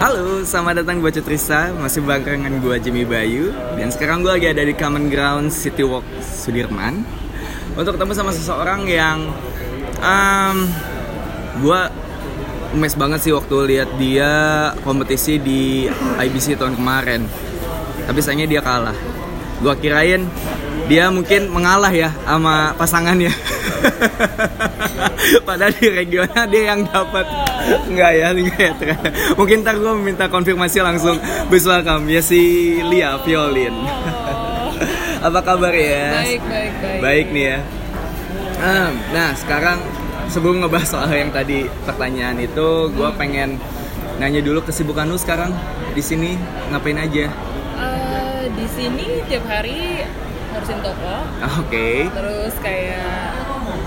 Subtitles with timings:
[0.00, 3.52] Halo, selamat datang buat Cutrisa Masih barengan gue Jimmy Bayu.
[3.76, 7.04] Dan sekarang gue lagi ada di Common Ground City Walk Sudirman.
[7.76, 9.28] Untuk ketemu sama seseorang yang
[10.00, 10.64] um,
[11.60, 11.80] Gue
[12.80, 14.32] mes banget sih waktu lihat dia
[14.88, 15.84] kompetisi di
[16.16, 17.28] IBC tahun kemarin.
[18.08, 18.96] Tapi sayangnya dia kalah.
[19.60, 20.24] Gue kirain
[20.90, 23.30] dia mungkin mengalah ya sama pasangannya.
[25.46, 27.30] Padahal di regional dia yang dapat.
[27.86, 29.08] Enggak ya enggak ya ternyata.
[29.38, 31.14] mungkin ntar gue minta konfirmasi langsung.
[31.46, 33.70] Bis welcome ya si Lia Violin.
[35.30, 36.26] Apa kabar ya?
[36.26, 36.98] Baik, baik, baik.
[36.98, 37.58] baik nih ya.
[38.58, 39.78] Ah, nah sekarang
[40.26, 43.62] sebelum ngebahas soal yang tadi pertanyaan itu gue pengen
[44.18, 45.54] nanya dulu kesibukan lu sekarang
[45.94, 46.34] di sini
[46.74, 47.30] ngapain aja?
[47.78, 49.99] Eh, di sini tiap hari
[50.60, 51.16] ngurusin toko,
[51.64, 53.32] oke terus kayak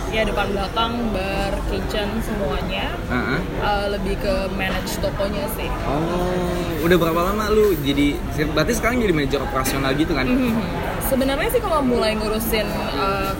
[0.09, 2.89] ya depan belakang, bar, kitchen semuanya.
[3.13, 3.39] Ah, ah.
[3.41, 5.69] Eh, lebih ke manage tokonya sih.
[5.85, 6.49] Oh,
[6.81, 8.17] udah berapa lama lu jadi
[8.57, 10.25] berarti sekarang jadi manajer operasional gitu kan?
[10.25, 10.65] Mhm.
[11.13, 12.65] Sebenarnya sih kalau mulai ngurusin
[12.97, 13.33] eh,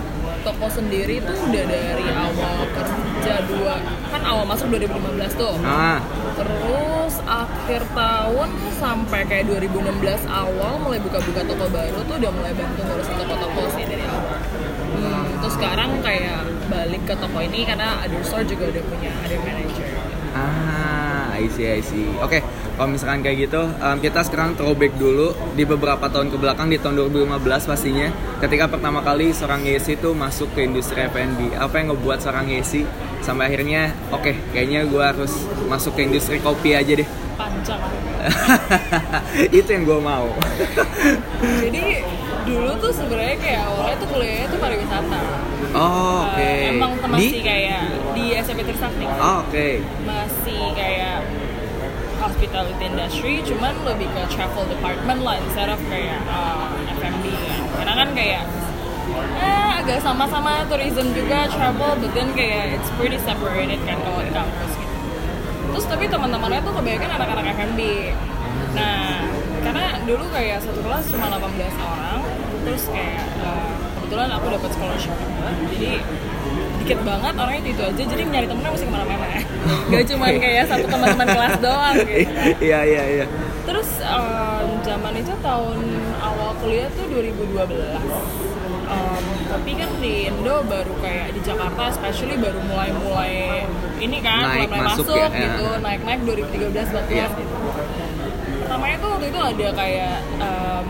[0.45, 3.12] toko sendiri tuh udah dari awal kerja
[3.45, 3.75] dua
[4.09, 5.55] kan awal masuk 2015 tuh.
[5.61, 5.99] Ah,
[6.33, 9.85] Terus akhir tahun sampai kayak 2016
[10.25, 14.37] awal mulai buka-buka toko baru tuh udah mulai bantu ngurusin toko-toko sih dari awal.
[14.93, 19.35] Hmm, terus sekarang kayak balik ke toko ini karena other store juga udah punya ada
[19.37, 19.87] manager.
[20.33, 22.09] ah, I see, I see.
[22.17, 22.41] Oke,
[22.73, 26.77] kalau misalkan kayak gitu, em, kita sekarang throwback dulu di beberapa tahun ke belakang di
[26.77, 28.09] tahun 2015 pastinya.
[28.39, 32.81] Ketika pertama kali seorang Yesi tuh masuk ke industri F&B, apa yang ngebuat seorang Yesi
[33.23, 37.07] sampai akhirnya, oke, kayaknya gue harus masuk ke industri kopi aja deh.
[37.39, 37.81] Panjang.
[39.63, 40.27] Itu yang gue mau.
[41.41, 41.83] Jadi
[42.43, 45.21] dulu tuh sebenarnya kayak awalnya tuh kuliahnya tuh pariwisata.
[45.73, 46.43] Oh, oke.
[46.43, 47.07] Eh, emang Di?
[47.09, 47.81] masih kayak
[48.13, 49.05] di SMP Trisakti.
[49.07, 49.67] Oh, oke.
[50.05, 51.23] masih kayak
[52.23, 57.93] hospitality industry cuman lebih ke travel department lah instead of kayak uh, F&B kan karena
[57.99, 58.43] kan kayak
[59.19, 64.31] eh, agak sama-sama tourism juga travel but then kayak it's pretty separated kan kalau di
[64.31, 64.95] kampus gitu.
[65.73, 67.79] Terus tapi teman-temannya tuh kebanyakan anak-anak F&B
[68.73, 69.21] nah
[69.61, 71.45] karena dulu kayak satu kelas cuma 18
[71.77, 72.19] orang
[72.65, 75.91] terus kayak uh, kebetulan aku dapat scholarship juga jadi
[76.83, 79.25] dikit banget orangnya itu, itu aja jadi nyari temennya mesti ke mana-mana.
[79.95, 82.27] Gak cuma kayak satu teman-teman kelas doang gitu.
[82.67, 83.25] Iya, iya, iya.
[83.63, 85.79] terus um, zaman itu tahun
[86.19, 88.52] awal kuliah tuh 2012 um,
[89.45, 93.63] tapi kan di Indo baru kayak di Jakarta especially baru mulai-mulai
[93.97, 95.39] ini kan Naik, mulai masuk masuk, ya, ya.
[95.45, 97.25] gitu naik-naik 2013 14 Iya.
[97.31, 97.55] gitu
[98.59, 100.85] pertamanya tuh waktu itu ada kayak um,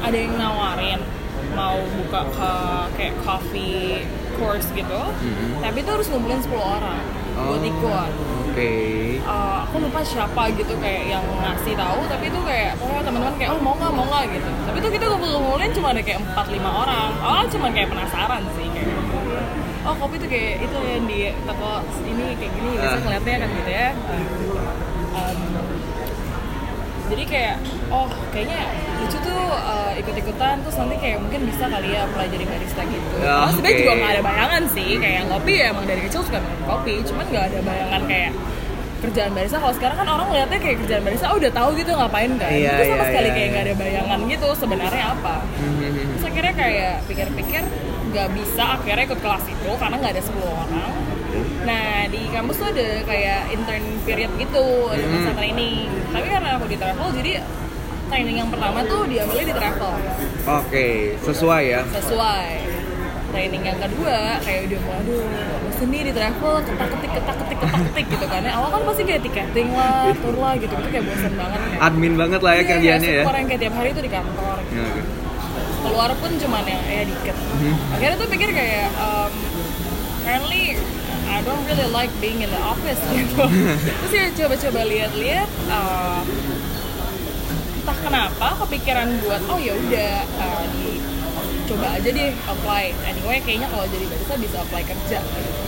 [0.00, 1.00] ada yang nawarin
[1.52, 2.52] mau buka ke
[2.96, 4.04] kayak coffee
[4.34, 5.60] course gitu Mhm.
[5.60, 7.04] tapi itu harus ngumpulin 10 orang
[7.36, 8.10] buat Oh, ikut
[8.56, 9.20] Oke.
[9.20, 13.50] Uh, aku lupa siapa gitu kayak yang ngasih tahu tapi itu kayak pokoknya teman-teman kayak
[13.52, 16.70] oh mau nggak mau nggak gitu tapi tuh kita ngumpul-ngumpulin cuma ada kayak empat lima
[16.72, 18.88] orang oh cuma kayak penasaran sih kayak
[19.84, 23.04] oh kopi tuh kayak itu yang di toko ini kayak gini biasanya Ah.
[23.04, 23.88] ngeliatnya kan gitu ya
[25.16, 25.38] Um,
[27.06, 27.56] jadi kayak
[27.88, 28.60] oh kayaknya
[28.98, 33.14] lucu tuh uh, ikut-ikutan terus nanti kayak mungkin bisa kali ya pelajari barista gitu.
[33.22, 36.38] Ya, Karena sebenarnya juga nggak ada bayangan sih kayak ngopi ya emang dari kecil suka
[36.42, 38.32] minum kopi cuman nggak ada bayangan kayak
[38.96, 39.56] kerjaan barista.
[39.62, 42.50] Kalau sekarang kan orang ngeliatnya kayak kerjaan barista oh udah tahu gitu ngapain kan?
[42.50, 43.52] Iya, itu sama iya, sekali iya, kayak iya.
[43.54, 45.36] nggak ada bayangan gitu sebenarnya apa?
[45.62, 46.04] Mhm.
[46.16, 47.62] terus akhirnya kayak pikir-pikir
[48.06, 50.92] nggak bisa akhirnya ikut kelas itu karena nggak ada 10 orang
[51.62, 55.12] nah di kampus tuh ada kayak intern period gitu ada Hmm.
[55.14, 57.32] masa training tapi karena aku di travel jadi
[58.06, 59.92] training yang pertama tuh diambilnya di travel
[60.46, 60.86] Oke,
[61.20, 61.80] sesuai ya.
[61.90, 62.50] sesuai
[63.26, 65.00] training yang kedua kayak udah mau
[65.60, 69.02] bosen nih di travel ketak ketik ketak ketik ketak ketik gitu kan awal kan pasti
[69.02, 72.56] kayak tiketing lah tour lah gitu gitu kayak bosen banget ya Admin banget lah ya
[72.56, 73.22] Iya, kerjaannya ya.
[73.26, 75.00] yang kayak tiap hari tuh di kantor Ya, oke.
[75.82, 77.74] keluar pun cuman yang ya dikit Mhm.
[77.92, 79.32] akhirnya tuh pikir kayak um,
[81.26, 83.44] I don't really like being in the office gitu
[83.84, 86.22] terus ya coba-coba lihat-lihat uh,
[87.82, 90.12] entah kenapa kepikiran buat oh ya udah
[90.42, 90.66] uh,
[91.66, 95.65] coba aja deh apply anyway kayaknya kalau jadi barista bisa apply kerja gitu.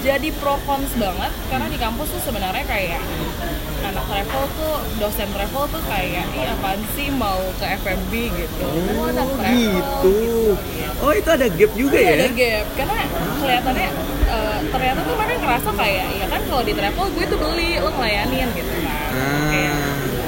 [0.00, 3.00] Jadi pro cons banget karena di kampus tuh sebenarnya kayak
[3.82, 9.04] anak travel tuh dosen travel tuh kayak ih apaan sih mau ke F&B gitu oh,
[9.06, 10.16] anak travel Gitu.
[10.98, 12.14] Oh, itu ada gap juga Iya, ya?
[12.14, 12.96] ada gap karena
[13.36, 13.88] kelihatannya
[14.26, 17.90] eh, ternyata tuh mereka ngerasa kayak ya kan kalau di travel gue tuh beli lo
[17.90, 19.48] ngelayanin gitu kan Ah.
[19.48, 19.76] kayak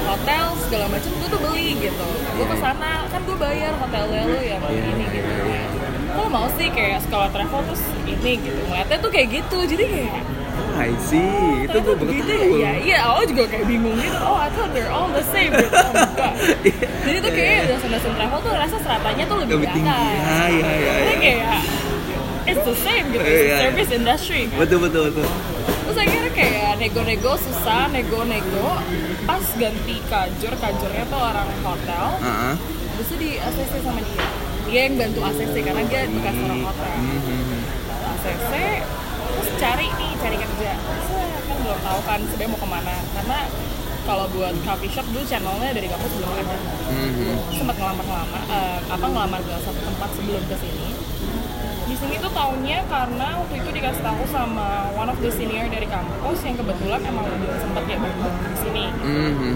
[0.03, 4.39] hotel segala macam gue tuh beli gitu gue ke sana kan gue bayar hotelnya lo
[4.39, 5.63] yang Iya, ini gitu iya.
[6.13, 10.21] Kok mau sih kayak sekolah travel terus ini gitu ngeliatnya tuh kayak gitu jadi kayak
[10.73, 11.21] I see.
[11.63, 12.57] Itu ternyata gue baru begitu tahu.
[12.59, 15.69] ya iya awal juga kayak bingung gitu oh I thought they're all the same gitu
[15.71, 16.33] oh, enggak
[16.65, 16.85] Iya.
[17.03, 19.89] jadi tuh kayak dosen-dosen travel tuh rasa seratanya tuh lebih, Lebih tinggi.
[19.89, 21.19] atas Ya, ya, ya, Jadi ya.
[21.19, 21.57] kayak
[22.43, 23.57] it's the same gitu Iya, iya.
[23.63, 25.27] service industry kan Betul betul betul.
[25.83, 28.67] terus akhirnya kayak nego-nego susah nego-nego
[29.23, 32.53] pas ganti kajur kajurnya tuh orang hotel Heeh.
[32.93, 34.25] terus di ACC sama dia
[34.73, 37.61] dia yang bantu ACC karena dia bekas orang hotel Mhm.
[38.09, 38.53] ACC
[39.23, 40.71] terus cari nih cari kerja
[41.05, 43.39] Set, kan belum tahu kan sebenarnya mau ke mana karena
[44.03, 46.55] kalau buat coffee shop dulu channelnya dari kampus belum ada
[46.89, 47.33] Mhm.
[47.53, 50.87] sempat ngelamar ngelamar eh, apa ngelamar ke satu tempat sebelum ke sini
[51.93, 55.85] di sini tuh taunya karena waktu itu dikasih tahu sama one of the senior dari
[55.85, 58.85] kampus yang kebetulan emang udah kayak bantu di sini.
[58.89, 59.53] Mhm.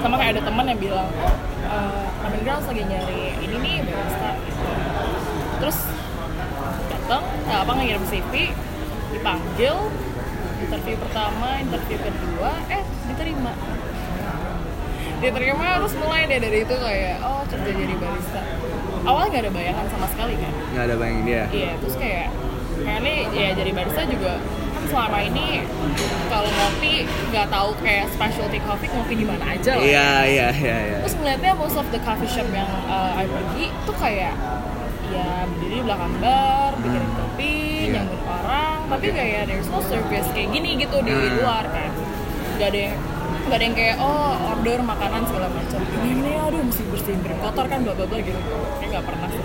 [0.00, 1.36] sama kayak ada teman yang bilang oh
[1.68, 4.64] uh, Grounds lagi nyari ini nih barista gitu
[5.60, 5.78] terus
[6.88, 8.32] datang eh, apa ngirim CV
[9.12, 9.76] dipanggil
[10.62, 12.82] interview pertama interview kedua eh
[13.12, 13.52] diterima.
[15.20, 18.42] Diterima terus mulai deh dari itu kayak oh kerja jadi barista
[19.06, 21.42] awalnya nggak ada bayangan sama sekali kan Nggak ada bayang dia.
[21.48, 22.28] Iya, terus kayak
[22.76, 24.32] kayak ini ya jadi barista juga
[24.72, 25.46] kan selama ini
[26.26, 26.94] kalau ngopi
[27.30, 29.82] nggak tahu kayak specialty coffee ngopi di mana aja lah.
[29.82, 30.76] Iya iya iya.
[30.84, 30.98] iya.
[31.00, 34.34] Terus ngeliatnya most of the coffee shop yang uh, I pergi tuh kayak
[35.06, 37.54] ya berdiri di belakang bar, bikin kopi,
[37.86, 38.02] Iya.
[38.02, 41.34] nyambut orang, tapi kayak there's no service kayak gini gitu di Hmm.
[41.40, 41.90] luar kan.
[42.56, 42.96] Gak ada yang
[43.46, 47.40] gak ada yang kayak oh order makanan segala macam ini ini aduh mesti bersihin piring
[47.40, 48.40] kotor kan bla bla bla gitu
[48.76, 49.42] kayak nggak pernah sih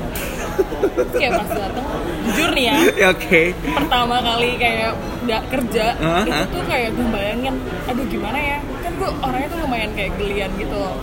[1.13, 1.85] kayak pas dateng
[2.23, 3.43] jujur nih ya Ya, Oke.
[3.55, 6.21] pertama kali kayak nggak kerja Aha.
[6.23, 10.51] itu tuh kayak gue bayangin aduh gimana ya kan gue orangnya tuh lumayan kayak gelian
[10.55, 10.95] gitu loh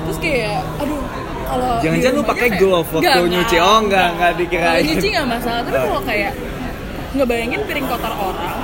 [0.00, 1.00] terus kayak aduh
[1.44, 3.56] kalau Jangan-jangan lu pakai glove waktu Nggak, nyuci.
[3.56, 4.82] nggak, Oh, nggak, nggak dikirain.
[4.86, 6.32] nyuci nggak masalah tapi kalau kayak
[7.10, 8.58] ngebayangin piring kotor orang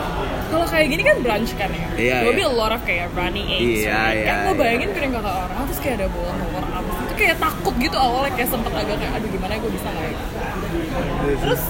[0.46, 2.38] kalau kayak gini kan brunch kan ya Iya, There'll iya.
[2.38, 4.14] be a lot of kayak running eggs Iya, right?
[4.14, 4.60] iya, kan gue iya.
[4.60, 8.32] bayangin piring kotor orang terus kayak ada bola telur apa itu kayak takut gitu awalnya
[8.32, 10.19] kayak sempet agak kayak aduh gimana gue bisa nggak ya
[11.37, 11.62] terus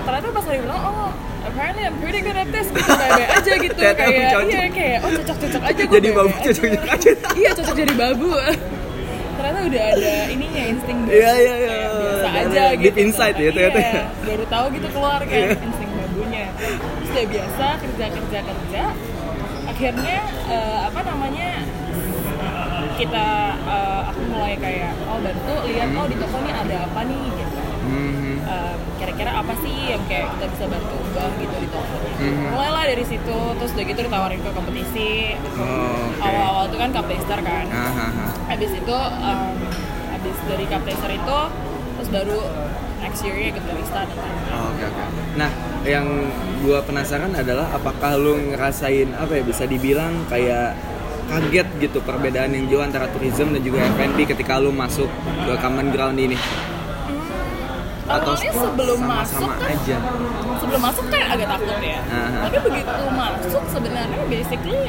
[0.00, 1.10] ternyata pas hari bilang oh
[1.42, 3.96] apparently I'm pretty good at this gitu bebe aja gitu kayak
[4.28, 4.42] cocok.
[4.46, 7.10] iya kayak oh cocok cocok aja gue Jadi babu cocok-cocok aja.
[7.34, 8.28] iya cocok jadi babu
[9.36, 11.72] ternyata udah ada ininya insting babu Iya, iya, iya.
[11.72, 14.02] Kayak biasa aja deep gitu inside ya, ternyata Iya, ya.
[14.22, 15.48] baru tahu gitu keluar kan Iya.
[15.58, 16.44] insting babunya
[17.10, 18.82] terus udah biasa kerja kerja kerja
[19.66, 20.16] akhirnya
[20.46, 21.50] eh, apa namanya
[22.94, 23.26] kita
[23.66, 27.58] eh, aku mulai kayak oh bantu lihat oh di toko nih ada apa nih gitu
[27.80, 28.44] Mhm.
[28.44, 32.46] um, kira-kira apa sih yang kayak kita bisa bantu ubah gitu di toko Mhm.
[32.52, 36.22] mulailah dari situ terus udah gitu ditawarin ke kompetisi Oh, Oke.
[36.22, 38.06] awal-awal itu kan cup taster kan aha.
[38.46, 39.56] habis itu um,
[40.08, 41.38] habis dari cup taster itu
[41.96, 42.38] terus baru
[43.00, 44.52] next year ikut barista dan lain-lain.
[44.52, 45.04] Oh, Oke oke.
[45.34, 45.50] Nah,
[45.84, 46.06] yang
[46.60, 50.76] gua penasaran adalah apakah lu ngerasain apa ya bisa dibilang kayak
[51.30, 55.08] kaget gitu perbedaan yang jauh antara tourism dan juga F&B ketika lu masuk
[55.46, 56.36] ke common ground ini?
[58.10, 59.96] Atau awalnya sebelum sama-sama masuk kan aja?
[60.60, 62.00] sebelum masuk kan agak takut ya.
[62.10, 62.38] Aha.
[62.50, 64.80] tapi begitu masuk sebenarnya basically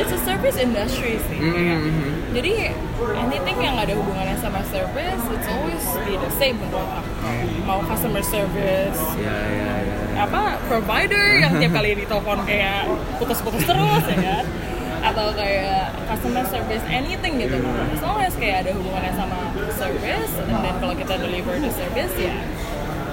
[0.00, 1.38] it's a service industry sih.
[1.44, 2.32] Mhm.
[2.32, 2.72] jadi
[3.20, 7.12] anything yang ada hubungannya sama service it's always be the same menurut aku.
[7.68, 9.89] Mau customer service ya ya ya
[10.20, 12.84] apa provider yang tiap kali ditelepon kayak
[13.16, 14.44] putus-putus terus ya kan?
[15.00, 17.56] Atau kayak customer service anything gitu.
[17.64, 19.40] As long as kayak ada hubungannya sama
[19.80, 22.36] service and then kalau kita deliver the service ya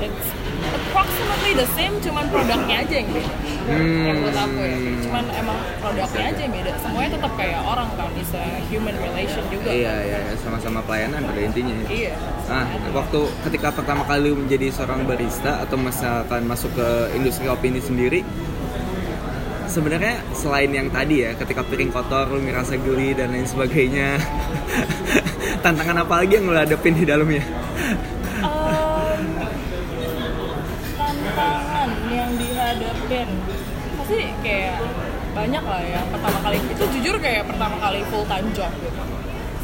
[0.04, 0.28] it's
[0.72, 3.32] approximately the same cuman produknya aja yang beda
[3.68, 4.08] Hmm.
[4.08, 8.08] yang menurut aku ya cuman emang produknya aja yang beda semuanya tetap kayak orang kan
[8.16, 8.40] bisa
[8.72, 11.88] human relation juga iya iya iya, sama-sama pelayanan pada intinya ya.
[11.92, 12.14] iya
[12.48, 12.64] Nah,
[12.96, 18.20] waktu ketika pertama kali menjadi seorang barista atau misalkan masuk ke industri kopi ini sendiri,
[19.68, 24.16] sebenarnya selain yang tadi ya, ketika piring kotor lu ngerasa geli dan lain sebagainya,
[25.64, 27.44] tantangan apa lagi yang lu hadapin di dalamnya?
[28.40, 29.24] Em,
[30.96, 33.28] tantangan yang dihadapin
[34.08, 34.80] pasti kayak
[35.36, 39.04] banyak lah ya pertama kali itu jujur kayak pertama kali full time job gitu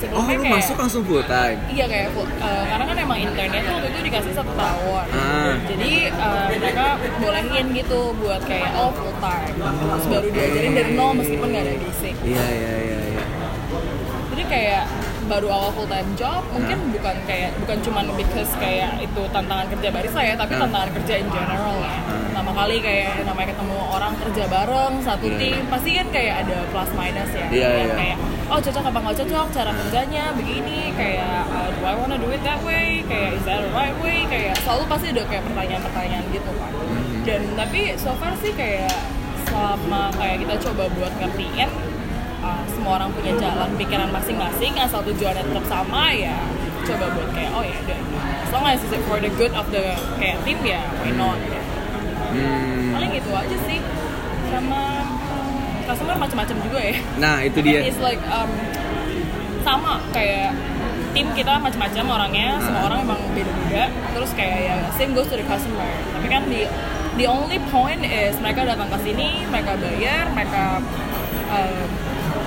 [0.03, 1.55] Oh, lu kayak masuk langsung full time?
[1.71, 5.55] iya kayak full, eh, karena kan emang internnya tuh waktu itu dikasih satu tahun Ah.
[5.63, 6.85] jadi eh, mereka
[7.23, 11.73] bolehin gitu buat kayak oh full time terus baru diajarin dari nol meskipun nggak ada
[11.79, 13.23] basic Iya, iya, iya, iya.
[14.27, 14.83] jadi kayak
[15.25, 19.87] baru awal full time job mungkin bukan kayak bukan cuma because kayak itu tantangan kerja
[19.89, 20.63] barista ya tapi Hmm.
[20.63, 25.37] tantangan kerja in general ya pertama kali kayak namanya ketemu orang kerja bareng satu Iya.
[25.39, 27.95] tim pasti kan kayak ada plus minus ya Iya, Yang iya.
[27.95, 32.29] kayak oh cocok apa nggak cocok cara kerjanya begini kayak uh, do I wanna do
[32.29, 36.25] it that way kayak is that the right way kayak selalu pasti ada kayak pertanyaan-pertanyaan
[36.29, 37.21] gitu kan Hmm.
[37.23, 38.91] dan tapi so far sih kayak
[39.45, 41.69] selama kayak kita coba buat ngertiin
[42.43, 46.35] uh, semua orang punya jalan pikiran masing-masing asal tujuannya tetap sama ya
[46.83, 47.99] coba buat kayak oh ya udah
[48.43, 51.63] as long as it's for the good of the kayak tim ya why not ya.
[52.33, 52.97] Hmm.
[52.97, 53.79] paling itu aja sih.
[54.49, 55.05] Sama
[55.85, 56.95] customer macam-macam juga ya.
[57.21, 57.79] Nah itu dia.
[57.85, 58.49] it's like um,
[59.61, 60.51] sama kayak
[61.13, 63.93] tim kita macam-macam orangnya semua orang emang beda-beda.
[64.17, 65.85] Terus kayak ya same goes to the customer.
[66.17, 66.65] Tapi kan di
[67.21, 70.81] the only point is mereka datang ke sini mereka bayar mereka
[71.53, 71.85] um,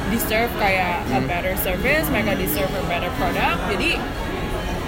[0.09, 3.99] deserve kayak a better service mereka deserve a better product jadi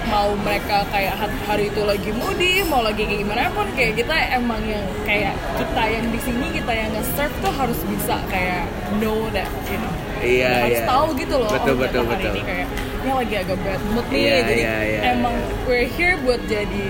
[0.09, 4.15] mau mereka kayak ha- hari itu lagi moody mau lagi kayak gimana pun kayak kita
[4.33, 8.65] emang yang kayak kita yang di sini kita yang nge-serve tuh harus bisa kayak
[8.97, 10.89] know that you know Iya, harus iya.
[10.89, 12.33] tahu gitu loh Betul, oh, betul, hari betul.
[12.33, 12.67] ini kayak
[12.99, 16.89] ini lagi agak bad mood nih Iya, jadi iya, iya, emang we're here buat jadi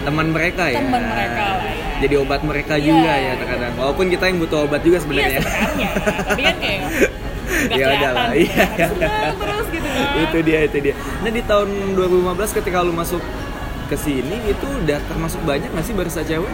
[0.00, 0.80] Teman mereka ya.
[0.80, 1.84] Teman mereka lah, ya.
[2.00, 2.84] Jadi obat mereka Iya.
[2.88, 3.72] juga ya terkadang.
[3.76, 5.40] Walaupun kita yang butuh obat juga iya sebenarnya.
[5.42, 5.88] sebenarnya
[6.30, 6.80] tapi kan kayak
[7.70, 8.46] Ya udahlah, gitu.
[8.46, 8.66] iya.
[9.32, 10.94] Terus gitu kan itu dia itu dia.
[11.20, 13.20] Nah di tahun 2015 ketika lu masuk
[13.86, 16.46] ke sini itu udah termasuk banyak nggak sih barista cewek?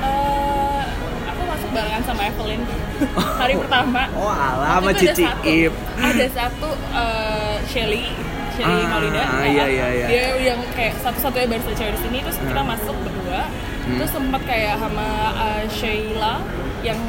[0.00, 0.82] Eh,
[1.24, 2.60] aku masuk barengan sama Evelyn
[3.40, 5.74] hari pertama Oh alah sama itu ada Cici satu- Ip.
[5.96, 8.04] ada satu eh, Shelly
[8.52, 10.06] Shelly Ah, Maulida ah, uh, iya, iya, iya.
[10.06, 12.66] dia yang kayak satu-satunya barista cewek di sini terus kita Ah.
[12.68, 13.42] masuk berdua
[13.84, 14.00] Hmm.
[14.00, 15.06] terus sempat kayak sama
[15.36, 16.40] eh, Sheila
[16.80, 17.00] yang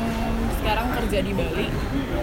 [0.57, 1.67] sekarang kerja di Bali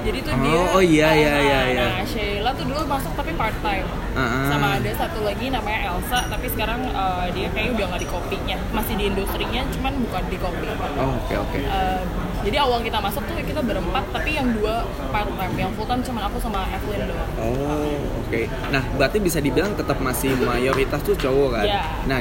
[0.02, 1.86] jadi tuh Oh, dia oh iya, ah, iya, ah, iya, iya.
[1.86, 4.44] nah Sheila tuh dulu masuk tapi part time Ah, ah.
[4.52, 8.56] sama ada satu lagi namanya Elsa tapi sekarang eh, dia kayaknya udah nggak di kopinya
[8.76, 11.58] masih di industrinya cuman bukan di kopi Oh, oke oke.
[11.62, 12.04] Um,
[12.42, 14.82] jadi awal kita masuk tuh kita berempat, tapi yang dua
[15.14, 17.30] part time, yang full time cuma aku sama Evelyn doang.
[17.38, 17.94] Oh,
[18.26, 18.42] oke.
[18.74, 21.64] Nah, berarti bisa dibilang tetap masih mayoritas tuh cowok kan?
[21.66, 21.82] Iya.
[22.10, 22.18] Nah,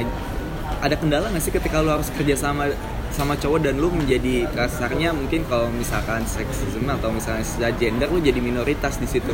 [0.82, 2.74] ada kendala nggak sih ketika lu harus kerja sama
[3.14, 8.18] sama cowok dan lu menjadi kasarnya mungkin kalau misalkan seksisme atau misalnya secara gender lu
[8.18, 9.30] jadi minoritas di situ.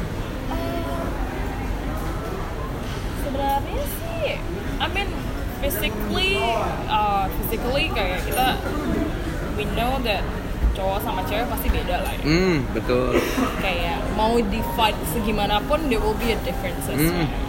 [3.25, 4.37] Sebenarnya sih,
[4.77, 5.09] I mean
[5.65, 6.37] physically,
[6.93, 8.61] uh, physically kayak kita
[9.57, 10.21] we know that
[10.77, 12.23] cowok sama cewek pasti beda lah ya.
[12.29, 13.17] Hmm, betul.
[13.65, 16.99] Kayak mau di fight segimanapun there will be a differences.
[16.99, 17.48] Hmm.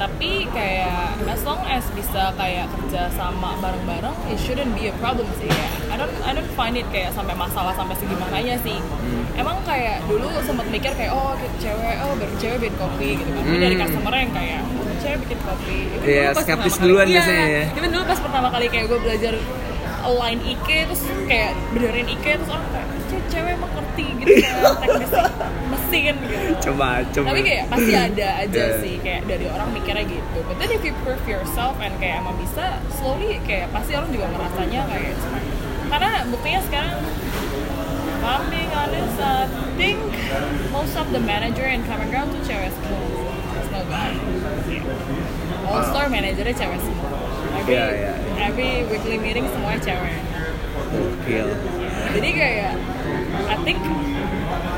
[0.00, 5.28] Tapi kayak as long as bisa kayak kerja sama bareng-bareng, it shouldn't be a problem
[5.36, 5.68] sih ya.
[5.86, 8.80] I don't I don't find it kayak sampai masalah sampai segimananya sih.
[8.80, 9.28] Hmm.
[9.36, 13.42] Emang kayak dulu sempat mikir kayak oh cewek oh baru cewek bikin kopi gitu kan.
[13.44, 13.60] Hmm.
[13.60, 15.76] dari customer yang kayak oh, cewek bikin kopi.
[15.90, 17.64] Even Iya, dulu pas skeptis duluan kali- biasanya Iya, ya.
[17.76, 19.34] Even dulu pas pertama kali kayak gue belajar
[20.00, 24.32] align IK terus kayak benerin IK terus orang kayak "Ce- cewek emang ngerti gitu
[24.80, 25.12] teknis
[25.70, 26.52] mesin gitu.
[26.70, 27.26] Coba, coba.
[27.32, 28.80] Tapi kayak pasti ada aja Yeah.
[28.82, 30.38] sih kayak dari orang mikirnya gitu.
[30.44, 34.26] But then if you prove yourself and kayak emang bisa slowly kayak pasti orang juga
[34.28, 35.48] ngerasanya kayak fine.
[35.90, 36.94] karena buktinya sekarang
[38.20, 39.48] I'm being honest, I
[39.80, 39.96] think
[40.68, 43.00] most of the manager in Common Ground tuh cewek semua.
[43.56, 44.12] It's no guy.
[44.68, 45.66] Yeah.
[45.66, 47.08] All star managernya cewek semua.
[47.56, 48.46] Every, Yeah, yeah.
[48.46, 50.20] every weekly meeting semuanya cewek.
[50.90, 51.48] Gokil.
[52.10, 52.72] Jadi kayak
[53.46, 53.78] I think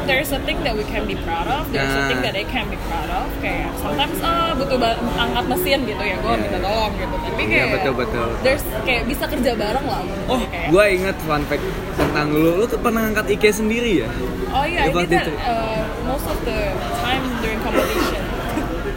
[0.02, 2.66] there's a thing that we can be proud of, there's a thing that they can
[2.66, 3.26] be proud of.
[3.38, 4.78] Kayak sometimes ah butuh
[5.14, 6.42] angkat mesin gitu ya, gue Yeah.
[6.42, 7.14] minta tolong gitu.
[7.16, 8.28] Tapi Iya, kayak betul, betul.
[8.42, 10.02] There's kayak bisa kerja bareng lah.
[10.26, 10.95] Oh, gue, kayak.
[10.95, 11.64] inget fun fact
[11.95, 12.50] tentang lu.
[12.57, 14.09] Lu tuh pernah ngangkat IK sendiri ya?
[14.50, 15.33] Oh iya, Ya, kan itu.
[15.38, 16.59] uh, most of the
[16.99, 18.23] time during competition.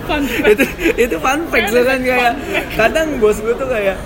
[0.06, 0.54] Fun fact.
[0.54, 0.66] itu
[1.02, 2.34] itu fun fact kan kayak
[2.78, 3.98] kadang bos gue tuh kayak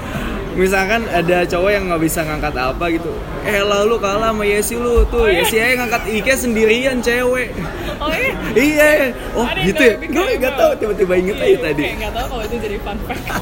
[0.51, 5.06] misalkan ada cowok yang nggak bisa ngangkat apa gitu eh lalu kalah sama Yesi lu
[5.06, 5.41] tuh Oh, iya.
[5.41, 7.53] Yesi aja ngangkat Ike sendirian cewek
[7.98, 8.32] Oh iya.
[8.56, 8.89] iya
[9.34, 11.84] oh didn't gitu ya because gue nggak of- tahu tiba-tiba inget Iya, aja gue tadi
[11.96, 13.25] nggak tahu kalau itu jadi fun fact.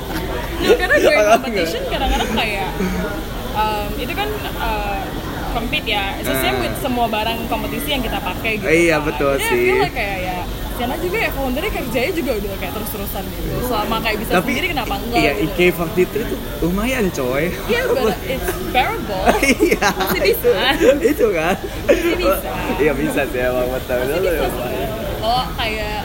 [0.58, 1.34] Nah, karena during Enggak.
[1.38, 2.70] competition kadang-kadang kayak
[3.54, 4.26] um, itu kan
[4.58, 4.98] uh,
[5.54, 6.18] compete ya.
[6.18, 6.64] It's the same Ah.
[6.66, 8.66] with semua barang kompetisi yang kita pakai gitu.
[8.66, 9.54] Iya, betul sih.
[9.54, 10.38] I feel like kayak ya
[10.78, 13.50] Siana juga ya foundernya kerjanya juga udah kayak terus-terusan gitu.
[13.66, 15.18] Selama kayak bisa tapi sendiri kenapa enggak?
[15.18, 15.50] iya gitu.
[15.50, 19.26] Ike waktu itu tuh lumayan coy Iya, but it's bearable.
[19.66, 20.66] iya Masih itu bisa.
[21.02, 22.50] itu kan Masih bisa.
[22.78, 24.88] iya bisa sih emang betul Masih bisa sebenarnya.
[25.18, 25.98] Kalau kayak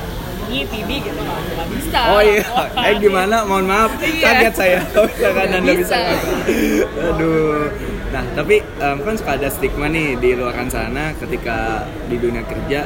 [0.43, 2.01] ini PB gitu nggak bisa.
[2.09, 3.37] Oh iya, Wah, eh gimana?
[3.45, 4.25] Mohon maaf, Iya.
[4.27, 4.79] kaget saya.
[4.97, 5.97] Oh, misalkan anda bisa.
[5.97, 6.29] bisa.
[7.07, 7.69] Aduh.
[8.13, 12.85] Nah, tapi em, kan suka ada stigma nih di luar sana ketika di dunia kerja,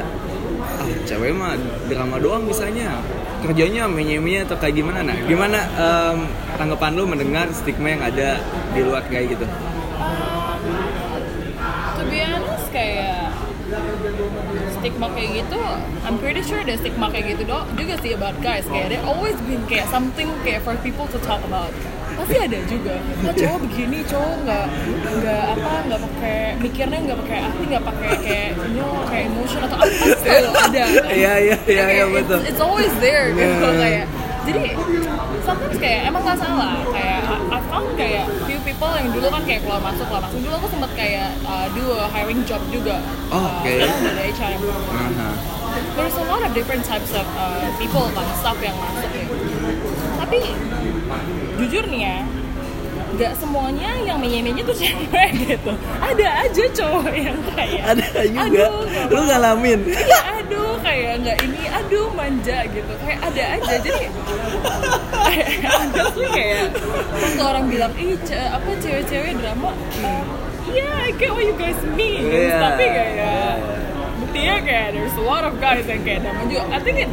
[1.07, 1.55] cewek mah
[1.87, 2.99] drama doang misalnya.
[3.47, 5.07] Kerjanya menye-menye atau kayak gimana?
[5.07, 6.17] Nah gimana em,
[6.59, 8.43] tanggapan lu mendengar stigma yang ada
[8.75, 9.47] di luar kayak gitu?
[12.57, 13.31] Honest kayak
[14.79, 15.59] stigma kayak gitu
[16.03, 18.67] I'm pretty sure ada stigma kayak gitu dong juga sih about guys.
[18.67, 21.71] Kayak there always been kayak something kayak for people to talk about
[22.17, 24.65] pasti ada juga oh cowok begini cowok nggak
[25.15, 29.61] nggak apa nggak pakai mikirnya nggak pakai hati nggak pakai kayak you know, kayak emotion
[29.63, 30.83] atau apa selalu ada.
[31.17, 32.39] Iya, iya, iya, iya, it's- betul.
[32.43, 33.77] it's, always there gitu Yeah.
[33.77, 34.05] kayak
[34.43, 34.63] jadi
[35.43, 39.61] sometimes kayak emang nggak salah kayak I, found kayak few people yang dulu kan kayak
[39.61, 42.97] keluar masuk keluar masuk dulu aku sempet kayak uh, do a hiring job juga
[43.27, 43.67] Oh, Uh, oke.
[43.67, 45.29] sekarang udah ada HRM Aha.
[45.93, 49.25] there's a lot of different types of uh, people kan staff yang masuk ya
[50.27, 50.43] tapi
[51.55, 52.17] jujur nih ya
[53.07, 55.71] nggak semuanya yang menye tuh cewek gitu.
[56.03, 58.67] Ada aja cowok yang kayak Ada juga.
[58.67, 59.79] aduh, Lu ngalamin.
[59.89, 62.93] Iya, aduh kayak nggak ini aduh manja gitu.
[63.01, 63.73] Kayak ada aja.
[63.79, 64.05] Jadi
[65.65, 66.75] honestly kayak
[67.15, 69.71] waktu orang bilang ih ce- apa cewek-cewek drama?
[70.03, 70.21] Uh,
[70.69, 72.21] iya I get what you guys mean.
[72.27, 72.59] Iya.
[72.59, 73.53] tapi kayak
[74.19, 76.63] buktinya kayak there's a lot of guys yang kayak drama juga.
[76.69, 77.11] I think it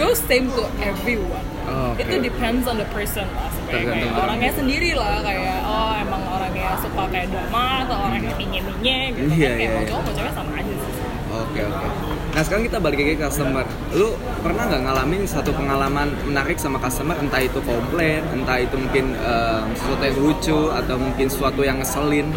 [0.00, 2.00] goes same to everyone Oh, oke.
[2.04, 4.22] itu depends on the person lah sebenarnya kayak orang.
[4.28, 9.48] orangnya sendiri lah kayak oh emang orangnya suka kayak drama atau orangnya minye-minye gitu Iya,
[9.48, 9.88] kan kayak mau iya.
[9.88, 10.92] cowok mau cewek sama aja sih
[11.34, 11.86] Oke oke.
[12.30, 13.66] Nah sekarang kita balik lagi ke customer.
[13.90, 17.18] Lu pernah nggak ngalamin satu pengalaman menarik sama customer?
[17.18, 22.30] Entah itu komplain, entah itu mungkin em, sesuatu yang lucu atau mungkin sesuatu yang ngeselin.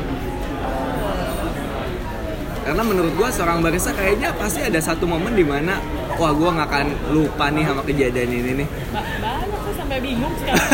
[2.68, 5.80] Karena menurut gua seorang barista kayaknya pasti ada satu momen di mana
[6.14, 8.68] wah gua nggak akan lupa nih sama kejadian ini nih.
[8.92, 10.68] Ba- banyak sih sampai bingung sekarang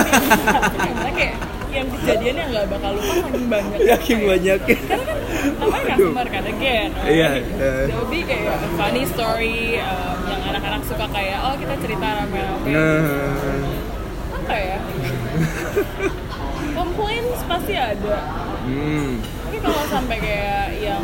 [1.13, 1.35] kayak
[1.69, 4.59] yang kejadian yang nggak bakal lupa saking banyak Yakin banyak.
[4.62, 5.17] karena kan
[5.59, 7.09] namanya customer kan again right?
[7.09, 7.71] Iya, iya.
[7.85, 13.01] There'll be kayak funny story um, yang anak-anak suka kayak oh kita cerita rame-rame Nah,
[14.33, 14.77] apa ya
[16.73, 18.17] complaints pasti ada
[18.63, 19.09] hmm.
[19.43, 21.03] tapi kalau sampai kayak yang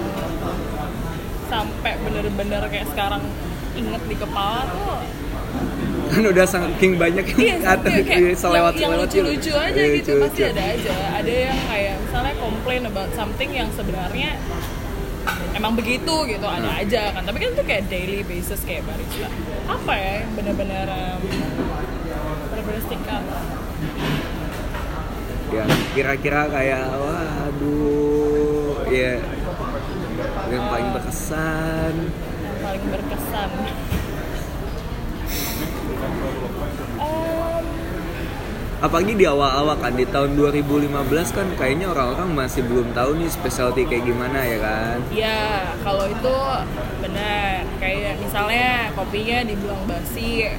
[1.50, 3.22] sampai bener-bener kayak sekarang
[3.74, 5.02] inget di kepala tuh
[6.10, 9.96] kan udah saking banyak Iya, yang tapi kayak selewat yang, yang selewat lucu-lucu aja Iya,
[9.98, 10.94] gitu pasti ada aja.
[11.22, 14.30] Ada yang kayak misalnya komplain about something yang sebenarnya
[15.54, 16.82] emang begitu gitu, ada Hmm.
[16.82, 17.22] aja kan.
[17.24, 19.30] Tapi kan itu kayak daily basis kayak barista.
[19.70, 21.22] Apa ya yang benar-benar um,
[22.50, 23.26] benar-benar stick out?
[25.50, 29.18] yang kira-kira kayak waduh ya
[30.50, 31.94] yang paling berkesan
[32.42, 33.50] yang paling berkesan.
[37.00, 37.64] Um,
[38.80, 43.84] apalagi di awal-awal kan di tahun 2015 kan kayaknya orang-orang masih belum tahu nih specialty
[43.84, 45.40] kayak gimana ya kan Ya,
[45.84, 46.36] kalau itu
[47.04, 47.68] benar.
[47.80, 50.52] Kayak misalnya kopinya dibilang basi,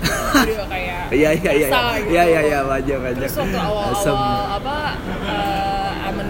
[0.48, 2.12] juga kayak iya iya iya gitu.
[2.16, 4.78] iya iya iya wajar wajar Terus waktu awal-awal apa
[5.28, 5.69] uh,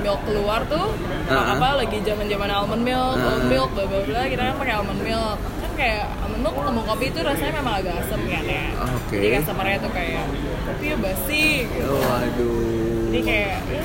[0.00, 0.88] milk keluar tuh,
[1.30, 1.52] Uh-uh.
[1.56, 3.28] apa lagi zaman-zaman almond milk, Uh-uh.
[3.36, 5.38] oat milk, bla bla bla, kita kan pakai almond milk.
[5.60, 8.66] Kan kayak almond milk ketemu kopi itu rasanya memang agak asam kan ya.
[8.80, 9.16] Oke.
[9.20, 10.24] Jadi customer-nya tuh kayak
[10.66, 11.86] kopinya basi gitu.
[11.88, 13.84] oh, waduh Jadi kayak ya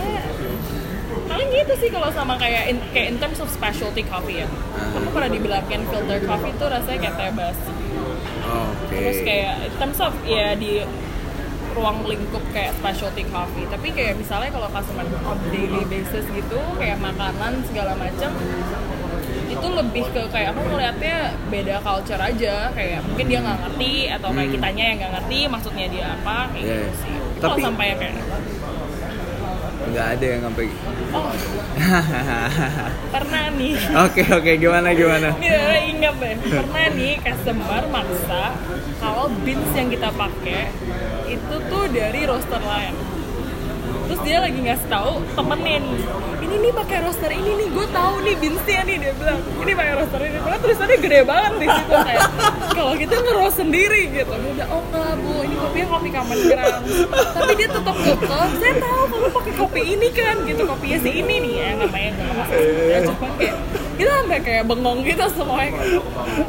[1.26, 4.48] paling gitu sih kalau sama kayak in, kayak in terms of specialty coffee ya.
[4.96, 7.72] Aku pernah dibilangin filter coffee tuh rasanya kayak teh basi.
[8.46, 10.86] oke Terus kayak in terms of ya di
[11.76, 13.68] ruang lingkup kayak specialty coffee.
[13.68, 18.32] Tapi kayak misalnya kalau customer on daily basis gitu kayak makanan segala macam
[19.46, 21.16] itu lebih ke kayak aku ngeliatnya
[21.48, 22.72] beda culture aja.
[22.72, 24.56] Kayak mungkin dia nggak ngerti atau kayak Hmm.
[24.56, 26.76] kitanya yang nggak ngerti maksudnya dia apa kayak Iya.
[26.82, 27.16] gitu sih.
[27.36, 28.14] Kalau Tapi- sampai kayak
[29.86, 30.66] nggak ada yang sampai
[31.14, 31.30] oh.
[33.14, 33.74] Pernah nih.
[34.02, 34.52] Oke oke.
[34.58, 35.30] Gimana gimana?
[35.38, 38.44] Ini Rara ingat deh, pernah nih customer maksa
[38.98, 40.74] kalau beans yang kita pakai
[41.26, 43.15] itu tuh dari roaster lain.
[44.06, 45.98] Terus dia lagi ngasih tahu temennya nih,
[46.46, 49.94] ini nih pakai roaster ini nih, gue tahu nih beansnya nih dia bilang, ini pakai
[49.98, 51.94] roaster ini, padahal tulisannya gede banget di situ.
[52.06, 52.22] Kayak
[52.76, 54.34] kalau kita ngeroast sendiri gitu.
[54.36, 56.84] Dia udah oh enggak bu, ini kopinya kopi common ground.
[57.34, 61.36] Tapi dia tetap kekeh, saya tahu kamu pakai kopi ini kan, gitu kopinya si ini
[61.42, 61.54] nih.
[61.56, 62.86] Ya namanya nggak masalah.
[62.86, 63.56] Ya, Cuma kayak
[63.96, 65.82] kita sampai kayak bengong gitu semuanya.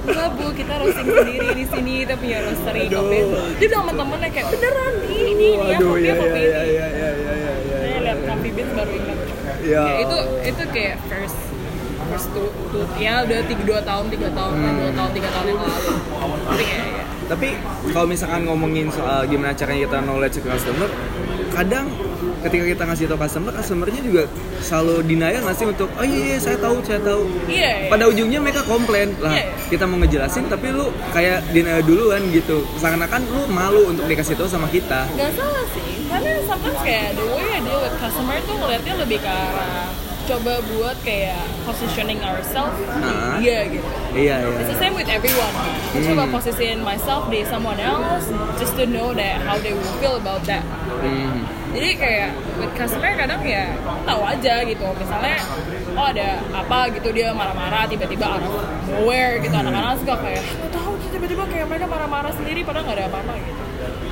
[0.04, 0.46] Enggak bu.
[0.52, 1.94] Kita roasting sendiri di sini.
[2.04, 3.18] Kita punya roastery kopi
[3.56, 6.86] dia bilang sama temennya kayak beneran nih ini ini ya iya kopi iya ini iya
[6.86, 7.98] iya iya iya iya saya
[8.56, 9.18] beans baru ingat
[9.62, 9.82] Ya.
[9.82, 11.38] Kayak itu itu kayak first
[12.06, 15.46] first two, two ya udah tiga dua tahun tiga tahun kan dua tahun tiga tahun
[15.48, 15.92] yang lalu
[16.46, 17.48] tapi kayak ya, Tapi
[17.90, 20.86] kalau misalkan ngomongin soal gimana caranya kita knowledge ke customer,
[21.50, 21.90] kadang
[22.38, 24.22] ketika kita ngasih tau customer, customernya juga
[24.60, 27.26] selalu denial nggak sih untuk oh iya, iya saya tahu saya tahu.
[27.50, 27.90] iya iya.
[27.90, 29.50] Pada ujungnya mereka komplain lah Iya.
[29.66, 32.62] kita mau ngejelasin tapi lu kayak denial duluan gitu.
[32.78, 35.10] Seakan-akan lu malu untuk dikasih tahu sama kita.
[35.10, 39.18] nggak salah sih karena sometimes kayak the way I deal with customer tuh ngeliatnya lebih
[39.18, 39.88] ke arah
[40.26, 43.38] coba buat kayak positioning ourselves Ah.
[43.38, 44.80] di dia gitu Iya It's the iya.
[44.80, 45.54] same with everyone.
[45.86, 48.26] aku coba posisiin myself di someone else
[48.56, 50.64] just to know that how they will feel about that
[50.98, 51.46] Hmm.
[51.70, 53.70] jadi kayak with customer kadang ya
[54.02, 55.38] tahu aja gitu misalnya
[55.94, 58.54] oh ada apa gitu dia marah-marah tiba-tiba out of
[58.88, 60.85] nowhere gitu anak-anak suka kayak tahu
[61.16, 63.62] tiba-tiba kayak mereka marah-marah sendiri padahal nggak ada apa-apa gitu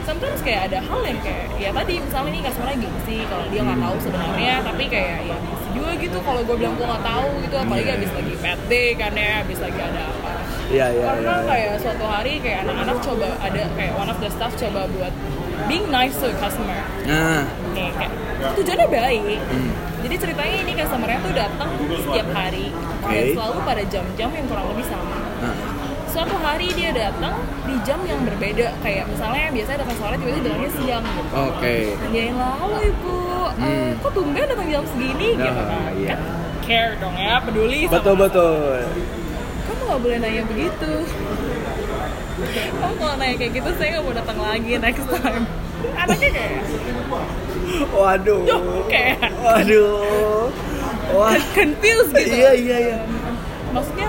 [0.03, 3.81] sometimes kayak ada hal yang kayak ya tadi misalnya nih customer gengsi kalau dia nggak
[3.81, 7.55] tahu sebenarnya tapi kayak ya gengsi juga gitu kalau gue bilang gue nggak tahu gitu
[7.59, 7.95] apalagi Iya.
[7.95, 10.33] habis lagi bad day kan ya habis lagi ada apa
[10.65, 11.45] Iya, iya, karena iya, iya.
[11.45, 15.13] kayak suatu hari kayak anak-anak coba ada kayak one of the staff coba buat
[15.65, 18.13] being nice to customer Nah, nih kayak
[18.55, 19.71] tujuannya baik Hmm.
[20.01, 22.67] jadi ceritanya ini customernya tuh datang setiap hari
[23.03, 23.33] dan Oke.
[23.33, 25.17] selalu pada jam-jam yang kurang lebih sama.
[26.15, 30.71] Suatu hari dia datang di jam yang berbeda kayak misalnya biasanya datang sore tiba-tiba bilangnya
[30.73, 31.77] siang gitu Oke.
[31.99, 33.17] nanyain lah halo ibu
[33.51, 33.91] eh, Hmm.
[33.99, 36.09] kok tumben datang jam segini Nah, gitu kan iya.
[36.09, 36.21] Kan
[36.61, 38.55] care dong ya peduli sama Betul betul.
[39.65, 40.93] kamu nggak boleh nanya begitu
[42.75, 45.45] kamu kalau nanya kayak gitu saya nggak mau datang lagi next time
[45.95, 46.63] anaknya kayak
[47.91, 48.41] Waduh.
[48.45, 50.47] Duh, kayak Waduh.
[51.11, 51.35] Wah.
[51.53, 52.99] confused gitu Iya iya iya.
[53.71, 54.04] maksudnya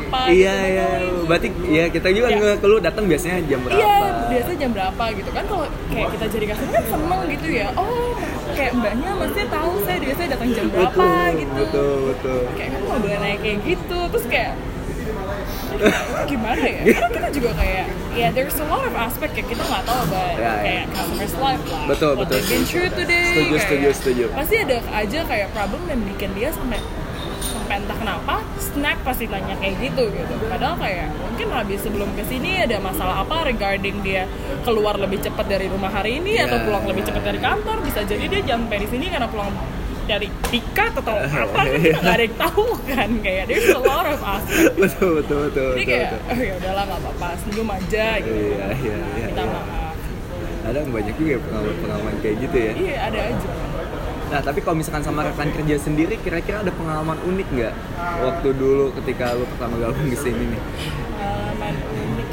[0.00, 0.70] kan nyapa Iya gitu.
[0.70, 0.86] iya.
[1.00, 2.38] Oh, Berarti iya kita juga Iya.
[2.40, 3.78] nge lu datang biasanya jam berapa?
[3.78, 7.66] Iya, biasanya jam berapa gitu kan kalau kayak kita jadi customer kan seneng gitu ya.
[7.74, 8.08] Oh,
[8.50, 11.54] kayak mbaknya maksudnya tahu saya biasanya datang jam berapa betul, gitu.
[11.60, 12.40] Betul betul.
[12.54, 13.98] Kayak kamu nggak boleh kayak gitu.
[14.10, 14.52] Terus kayak
[16.30, 16.82] gimana ya?
[16.84, 20.34] Karena kita juga kayak ya there's a lot of aspect yang kita nggak tahu about
[20.34, 20.52] Ya, ya.
[20.60, 21.84] kayak customer's life lah.
[21.88, 23.26] Betul, What betul, been through today.
[23.32, 24.24] Setuju, kayak setuju, setuju.
[24.34, 26.78] Pasti ada aja kayak problem dan bikin dia sampai
[27.70, 32.26] sampai entah kenapa snack pasti tanya kayak gitu gitu padahal kayak mungkin habis sebelum ke
[32.26, 34.26] sini ada masalah apa regarding dia
[34.66, 36.50] keluar lebih cepat dari rumah hari ini Iya.
[36.50, 39.54] atau pulang lebih cepat dari kantor bisa jadi dia sampai di sini karena pulang
[40.02, 44.06] dari tiket atau apa kan kita nggak ada yang tahu kan kayak there's a lot
[44.10, 45.86] of aspect betul betul betul jadi betul.
[45.94, 46.26] kayak betul.
[46.26, 49.26] oh ya udahlah nggak apa-apa senyum aja gitu Iya iya iya.
[49.30, 49.54] minta iya.
[49.54, 49.94] maaf
[50.60, 52.72] Ada banyak juga ya pengalaman-pengalaman kayak gitu ya.
[52.74, 53.69] iya ada aja
[54.30, 57.74] Nah, tapi kalau misalkan sama rekan kerja sendiri, kira-kira ada pengalaman unik nggak
[58.22, 60.60] waktu dulu ketika lu pertama gabung di sini nih?
[61.18, 62.28] pengalaman unik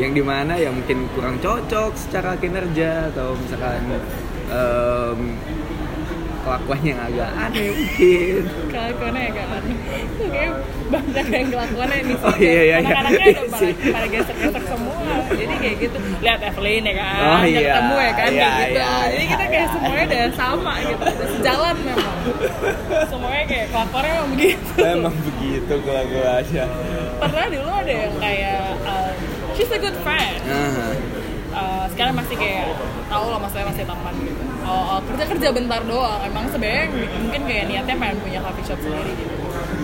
[0.00, 4.00] Yang di mana ya mungkin kurang cocok secara kinerja atau misalkan
[4.48, 5.20] em,
[6.42, 8.42] kelakuannya yang agak aneh mungkin.
[8.68, 9.76] kelakuannya agak aneh
[10.24, 10.52] kayak
[10.84, 12.76] banyak yang kelakuannya di sini Oh, iya, iya, iya.
[12.78, 14.98] anak-anaknya udah pada, pada gesek-gesek semua
[15.32, 17.60] jadi kayak gitu lihat Evelyn ya kan Oh, iya.
[17.72, 19.72] ketemu ya kan Iya, kayak gitu iya, jadi iya, kita kayak iya.
[19.72, 22.16] semuanya udah sama gitu udah sejalan memang
[23.06, 26.64] semuanya kayak kelakuannya memang begitu Emang begitu kelakuannya.
[27.18, 29.10] pernah dulu ada yang kayak uh,
[29.52, 30.90] she's a good friend Nah,
[31.52, 32.72] Uh, sekarang masih kayak
[33.12, 34.42] tahu lah maksudnya masih taman gitu.
[34.64, 36.20] Oh, oh, kerja kerja bentar doang.
[36.24, 36.88] Emang sebenarnya
[37.20, 39.34] mungkin kayak niatnya pengen punya coffee shop sendiri gitu.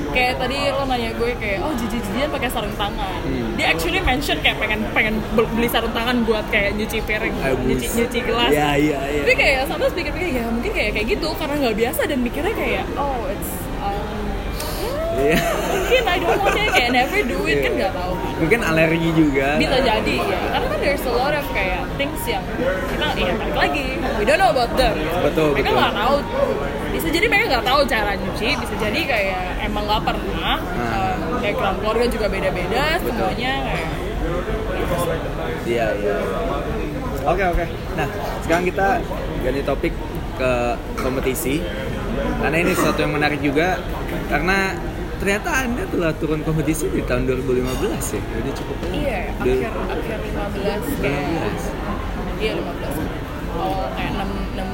[0.09, 3.21] Kayak tadi lo nanya gue kayak oh jijik jijian pakai sarung tangan.
[3.21, 3.53] Hmm.
[3.61, 7.87] dia actually mention kayak pengen pengen bel- beli sarung tangan buat kayak nyuci piring nyuci
[8.01, 8.49] nyuci gelas.
[8.49, 9.23] Iya iya iya.
[9.29, 12.01] tapi kayak sometimes pikir-pikir ya mungkin kayak kayak gitu karena nggak biasa.
[12.09, 13.68] Dan mikirnya kayak oh it's
[15.19, 15.39] Iya.
[15.69, 17.79] mungkin I don't it kayak never do it kan Iya.
[17.81, 19.49] nggak tahu Mungkin alergi juga.
[19.59, 22.45] bisa jadi ya karena kan there's a lot of kayak things yang
[22.89, 24.95] kita ya balik lagi we don't know about them.
[25.21, 25.81] Betul, mereka betul.
[25.81, 26.15] nggak tahu
[26.89, 31.19] bisa jadi mereka nggak tahu cara nyuci bisa jadi kayak emang nggak pernah Nah.
[31.19, 33.91] um, background keluarga juga beda-beda semuanya kayak
[35.65, 36.17] Iya iya.
[37.25, 37.65] Oke oke.
[37.95, 38.09] Nah
[38.41, 38.89] sekarang kita
[39.41, 39.93] ganti topik
[40.35, 40.51] ke
[40.97, 41.61] kompetisi
[42.41, 43.77] karena ini sesuatu yang menarik juga
[44.27, 44.75] karena
[45.19, 47.59] ternyata anda telah turun kompetisi di tahun 2015
[48.09, 48.23] ya.
[48.23, 48.77] Udah cukup.
[48.79, 48.95] lama.
[48.95, 52.41] iya akhir akhir 15 kayak 15.
[52.41, 54.67] iya 15 oh kayak 6 6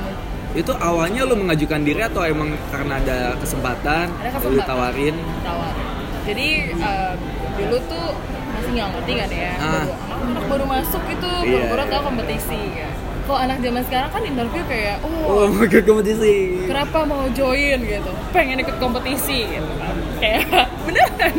[0.55, 5.17] Itu awalnya lu mengajukan diri atau emang karena ada kesempatan, ada kesempatan ditawarin?
[5.41, 5.87] tawarin
[6.23, 7.17] jadi um,
[7.55, 8.07] dulu tuh
[8.49, 9.83] masih nggak ngerti kan ya Ah.
[9.83, 12.93] baru anak, baru masuk itu Iya, baru tahu kompetisi kan
[13.25, 16.35] kalau anak zaman sekarang kan interview kayak Oh, oh mau kompetisi.
[16.65, 19.94] kenapa mau join gitu pengen ikut kompetisi gitu kan
[20.25, 20.43] kayak
[20.85, 21.35] beneran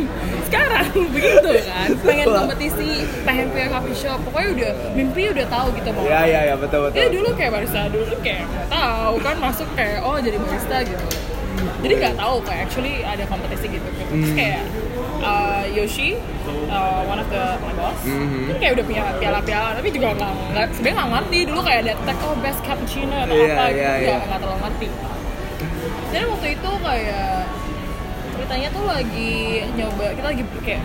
[0.46, 2.90] sekarang begitu kan pengen kompetisi
[3.22, 6.78] pengen punya coffee shop pokoknya udah mimpi udah tahu gitu mau Iya iya iya betul
[6.86, 6.96] betul.
[6.96, 11.04] Iya dulu kayak barista dulu kayak nggak tahu kan masuk kayak oh jadi barista gitu.
[11.82, 13.88] Jadi nggak tahu kayak actually ada kompetisi gitu.
[13.90, 14.36] Terus Hmm.
[14.38, 14.62] kayak
[15.18, 16.14] uh, Yoshi,
[16.68, 18.46] uh, one of the my boss, Mhm.
[18.46, 21.92] kan kayak udah punya piala-piala tapi juga nggak nggak sebenarnya nggak ngerti dulu kayak ada
[22.06, 24.16] tag oh best cappuccino atau Iya, apa gitu iya, nggak iya.
[24.22, 24.88] nggak terlalu ngerti.
[26.06, 27.34] Jadi waktu itu kayak
[28.46, 29.34] ceritanya tuh lagi
[29.74, 30.82] nyoba kita lagi kayak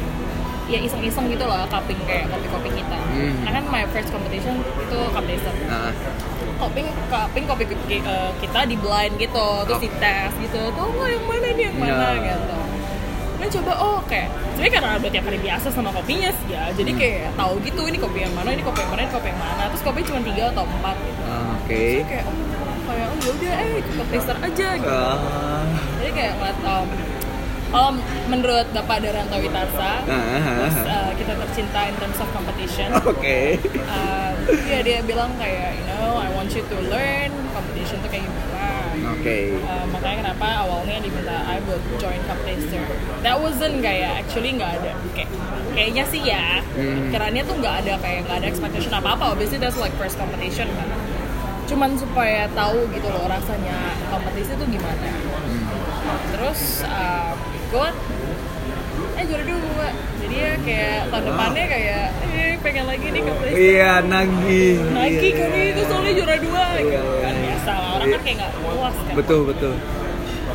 [0.66, 2.98] ya iseng-iseng gitu lah cupping kayak kopi-kopi kita.
[2.98, 3.38] Hmm.
[3.38, 5.94] Karena kan my first competition itu cup taster Nah,
[6.58, 9.84] cupping cupping kopi eh, kita di blind gitu terus Oh.
[9.84, 12.14] dites gitu tuh nggak yang mana ini yang mana Nah.
[12.18, 12.58] gitu
[13.38, 16.76] Dia coba oh kayak sebenarnya karena udah tiap hari biasa sama kopinya sih ya Hmm.
[16.76, 19.38] jadi kayak tahu gitu ini kopi yang mana ini kopi yang mana ini kopi yang
[19.40, 21.78] mana terus kopi cuma tiga atau empat gitu Ah, Oke.
[21.78, 25.62] Terus kayak oh kayak oh yaudah eh ikut taster aja gitu Ah,
[26.00, 26.88] jadi kayak ngeliat um,
[27.72, 27.96] kalau
[28.28, 30.92] menurut Bapak Daranto Witarsa ah, ah, terus ah.
[30.92, 33.56] uh, kita tercinta in terms of competition Oke.
[33.88, 34.32] uh,
[34.68, 38.60] ya dia bilang kayak you know I want you to learn competition tuh kayak gimana
[39.18, 39.56] Oke.
[39.64, 42.84] Uh, makanya kenapa awalnya diminta I would join Cup Taster
[43.24, 45.30] that wasn't kayak actually nggak ada kayak
[45.72, 47.12] kayaknya sih ya Hmm.
[47.12, 50.72] kiranya tuh nggak ada kayak nggak ada expectation apa apa obviously that's like first competition
[50.72, 50.88] kan
[51.68, 53.76] cuman supaya tahu gitu loh rasanya
[54.08, 55.12] kompetisi tuh gimana
[56.32, 57.36] terus uh,
[57.72, 57.94] ikut
[59.12, 59.88] eh juara dua
[60.20, 64.76] jadi ya kayak tahun depannya kayak eh pengen lagi nih Cup Taster Iya, nagih.
[64.92, 65.64] Nike Iya, iya.
[65.72, 67.44] itu soalnya juara dua gitu Iya, kan iya.
[67.48, 69.74] biasa orang kan kayak nggak puas kan Betul, betul.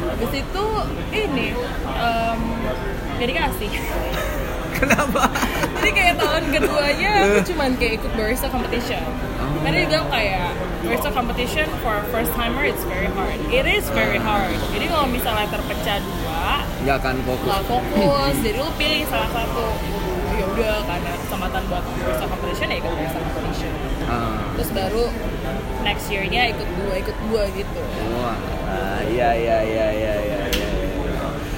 [0.06, 0.66] Habis itu
[1.10, 1.46] ini
[1.96, 2.40] um,
[3.16, 3.70] gak dikasih
[4.76, 5.22] Kenapa?
[5.74, 9.00] Jadi kayak tahun keduanya aku cuman kayak ikut barista competition
[9.56, 9.62] Oh.
[9.62, 10.48] Karena dia bilang kayak
[10.82, 15.48] barista competition for first timer it's very hard It is very hard Jadi kalau misalnya
[15.48, 17.46] terpecah dua Nggak akan fokus.
[17.46, 19.64] nggak fokus Jadi lu pilih salah satu
[20.36, 23.72] ya udah karena kesempatan buat barista competition ya ikut barista competition
[24.06, 24.38] Ah.
[24.54, 25.04] Terus baru
[25.82, 27.80] next year-nya ikut dua, ikut dua gitu
[28.14, 30.38] Wah, ah, iya iya iya iya iya.
[30.46, 30.68] iya.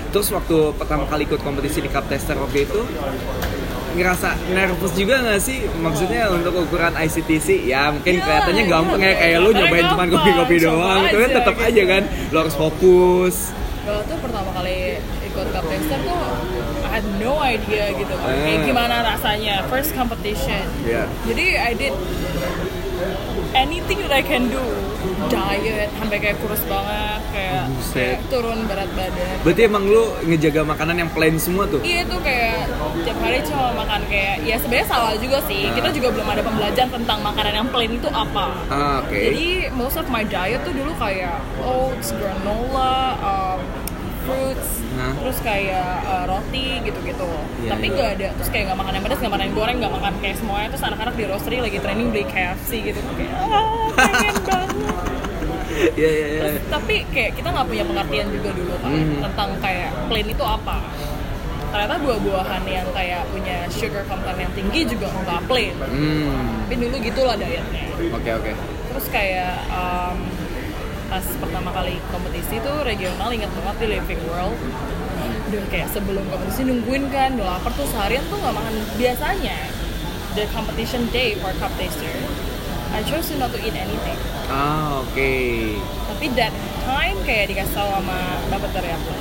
[0.08, 2.80] Terus waktu pertama kali ikut kompetisi di Cup Tester waktu itu
[3.98, 5.58] ngerasa nervous juga nggak sih?
[5.82, 9.86] Maksudnya untuk ukuran ICTC ya mungkin Ya, kelihatannya ya, gampang ya kayak kayak lu nyobain
[9.90, 11.00] cuma kopi-kopi doang.
[11.10, 11.68] Itu kan tetap gitu.
[11.68, 13.36] aja kan lo harus fokus.
[13.88, 16.20] Kalau tuh pertama kali ikut Cup Tester tuh
[16.84, 18.14] I had no idea gitu.
[18.16, 18.36] Eh.
[18.44, 20.64] Kayak gimana rasanya, first competition.
[20.88, 21.94] Ya Jadi I did
[23.54, 24.60] anything that I can do
[25.28, 27.94] Diet, sampai kayak kurus banget Kayak, Buset.
[27.96, 32.18] kayak turun berat badan berarti emang lu ngejaga makanan yang plain semua tuh Iya tuh
[32.18, 32.66] kayak
[33.02, 35.64] tiap hari cuma makan kayak ya sebenarnya salah juga sih.
[35.64, 35.74] Ah.
[35.74, 38.46] Kita juga belum ada pembelajaran tentang makanan yang plain itu apa.
[38.68, 43.58] ah, oke Jadi most of my diet tuh dulu kayak oats, granola, um,
[44.28, 45.12] fruits, Hah?
[45.16, 47.28] terus kayak uh, roti gitu-gitu.
[47.58, 47.94] Iya, Tapi iya.
[47.94, 50.36] nggak ada, terus kayak nggak makan yang pedas, nggak makan yang goreng, nggak makan kayak
[50.36, 50.68] semuanya.
[50.68, 53.00] Terus anak-anak di roastery lagi training beli KFC gitu.
[53.10, 53.64] Kayak ah
[53.94, 54.70] pengen banget.
[55.94, 59.20] iya iya iya Terus, tapi kayak kita nggak punya pengertian juga dulu kan Hmm.
[59.22, 60.76] tentang kayak plain itu apa.
[61.68, 65.74] Ternyata buah-buahan yang kayak punya sugar content yang tinggi juga nggak plain.
[65.76, 67.84] hmm Tapi dulu gitulah dietnya.
[68.10, 68.50] oke oke
[68.88, 70.16] Terus kayak um,
[71.08, 74.56] pas pertama kali kompetisi tuh regional inget banget di Living World.
[75.48, 79.58] Udah kayak sebelum kompetisi nungguin kan, udah lapar tuh seharian tuh nggak makan biasanya.
[80.36, 82.12] The competition day for cup taster,
[82.92, 84.20] I chose not to eat anything.
[84.48, 85.32] ah oke
[86.08, 86.54] Tapi that
[86.88, 89.12] time kayak dikasih tahu sama bapak dari aku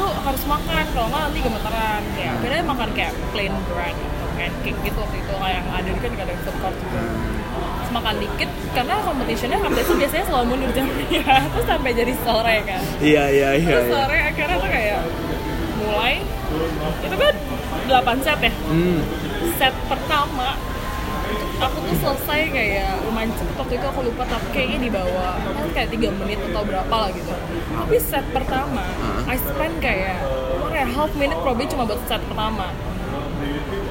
[0.00, 4.80] lu harus makan kalau nggak nanti gemeteran kayak akhirnya makan kayak plain bread atau pancake
[4.80, 7.02] gitu waktu itu yang ada di kan ada food court juga
[7.90, 11.04] makan dikit karena competitionnya competition biasanya selalu mundur jamnya.
[11.52, 12.82] Terus sampai jadi sore kan?
[13.02, 13.92] Iya iya iya terus iya.
[13.92, 14.98] sore akhirnya tuh kayak
[15.82, 16.14] mulai
[17.02, 17.34] itu kan
[17.90, 18.52] 8 set ya?
[18.70, 18.98] Hmm.
[19.58, 20.54] Set pertama
[21.60, 23.54] aku tuh selesai kayak lumayan cepet.
[23.58, 27.10] Waktu itu aku lupa tapi kayaknya di bawah kan kayak tiga menit atau berapa lah
[27.12, 27.32] gitu.
[27.74, 28.84] Tapi set pertama
[29.28, 30.22] I spend kayak
[30.62, 32.72] one and a half minute probably cuma buat set pertama.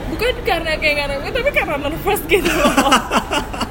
[0.09, 2.49] Bukan karena kayak nggak tapi karena nervous gitu.
[2.49, 2.73] loh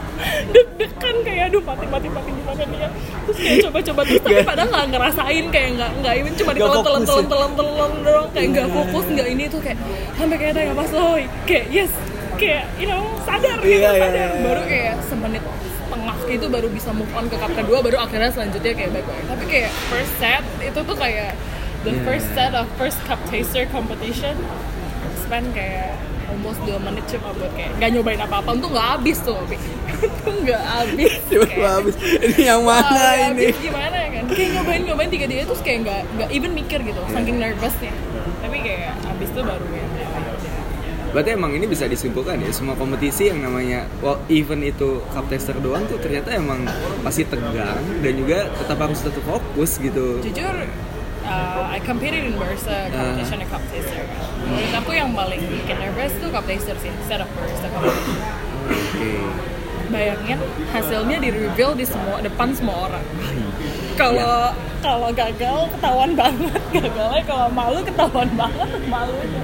[0.48, 2.88] deg-degan kayak aduh mati mati mati gimana dia
[3.24, 7.02] terus kayak coba-coba terus tapi padahal nggak ngerasain kayak nggak nggak even cuma ditelan telan
[7.02, 7.28] telan ya?
[7.28, 9.78] telan telan doang kayak nggak fokus nggak ini tuh kayak
[10.14, 11.92] sampai kayak tanya pas oh kayak yes.
[12.38, 14.14] Kayak you know sadar gitu Iya, iya, sadar.
[14.30, 14.42] iya.
[14.46, 15.42] baru kayak semenit
[15.74, 19.44] setengah gitu baru bisa move on ke cup kedua baru akhirnya selanjutnya kayak baik-baik tapi
[19.50, 21.34] kayak first set itu tuh kayak
[21.82, 22.02] the Iya.
[22.04, 24.38] first set of first cup taster competition.
[25.18, 25.98] Spend kayak
[26.28, 28.50] almost 2 menit cuma buat kayak nggak nyobain apa-apa.
[28.52, 29.38] Untuk nggak habis tuh
[29.98, 31.94] itu nggak habis Kayak, habis.
[31.98, 33.50] Ini yang "Wah, mana ini?
[33.50, 34.24] habis gimana ya kan?
[34.28, 37.12] Kayak nyobain nyobain tiga tiga terus kayak nggak nggak even mikir gitu Iya.
[37.12, 37.92] saking nervousnya.
[38.38, 39.86] Tapi kayak habis tuh baru ya.
[41.08, 45.56] Berarti emang ini bisa disimpulkan ya semua kompetisi yang namanya well, event itu cup tester
[45.56, 46.68] doang tuh ternyata emang
[47.00, 50.20] pasti tegang dan juga tetap harus tetap fokus gitu.
[50.20, 50.56] jujur
[51.28, 54.02] uh, I competed in Barista competition and cup taster.
[54.42, 58.16] Menurut aku yang paling bikin nervous tuh cup taster sih, instead of Barista competition.
[58.68, 59.12] Oke.
[59.88, 60.36] Bayangin
[60.68, 63.04] hasilnya di reveal di semua depan semua orang.
[63.96, 69.42] Kalau kalau gagal ketahuan banget, gagalnya kalau malu ketahuan banget malunya.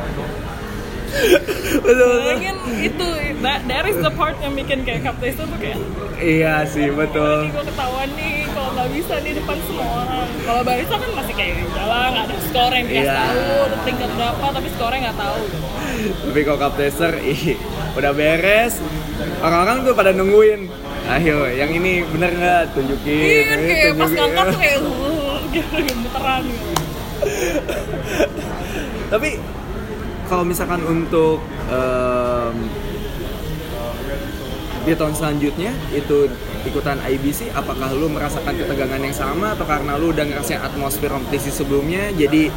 [1.84, 2.10] Betul.
[2.26, 3.06] Bayangin itu,
[3.38, 5.78] that, that is the part yang bikin kayak cup taster tuh kayak
[6.18, 7.50] Iya sih Ini betul.
[7.50, 11.52] gue ketahuan nih kalau nggak bisa di depan semua orang kalau barista kan masih kayak
[11.68, 13.20] jalan nggak ada skor yang dikasih Iya.
[13.20, 15.40] tahu udah peringkat berapa tapi skornya nggak tahu
[15.94, 17.54] Tapi kalau cup tester, ih,
[17.92, 18.80] udah beres.
[19.38, 20.66] Orang-orang tuh pada nungguin.
[21.06, 22.62] Ayo, yang ini bener nggak?
[22.72, 23.14] Tunjukin.
[23.14, 24.16] iya kayak pas tunjukin.
[24.16, 26.72] ngangkat tuh kayak uh, gitu gemeteran gitu
[29.12, 29.30] Tapi
[30.24, 32.54] kalau misalkan untuk em,
[34.82, 36.16] di tahun selanjutnya itu
[36.64, 41.48] ikutan IBC, apakah lu merasakan ketegangan yang sama atau karena lu udah ngerasain atmosfer kompetisi
[41.48, 42.48] sebelumnya, jadi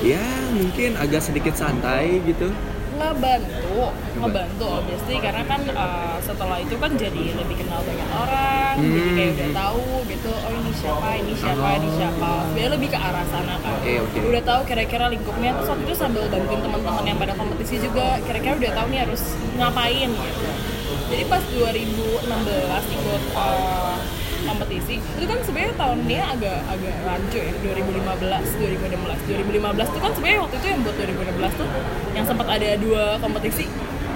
[0.00, 2.50] ya mungkin agak sedikit santai gitu?
[2.92, 9.00] ngebantu ngebantu obviously karena kan uh, setelah itu kan jadi lebih kenal banyak orang jadi
[9.02, 9.16] Hmm.
[9.16, 13.24] kayak udah tahu gitu oh ini siapa ini siapa ini siapa dia lebih ke arah
[13.26, 14.18] sana kan Oke, oke.
[14.22, 18.54] udah tahu kira-kira lingkupnya terus waktu itu sambil bantuin teman-teman yang pada kompetisi juga kira-kira
[18.60, 19.22] udah tahu nih harus
[19.56, 20.46] ngapain gitu
[21.12, 22.24] jadi pas 2016
[22.90, 23.96] ikut uh,
[24.42, 30.10] kompetisi itu kan sebenarnya tahun ini agak agak rancu ya 2015 2016 2015 itu kan
[30.10, 31.68] sebenarnya waktu itu yang buat 2016 tuh
[32.12, 33.66] yang sempat ada dua kompetisi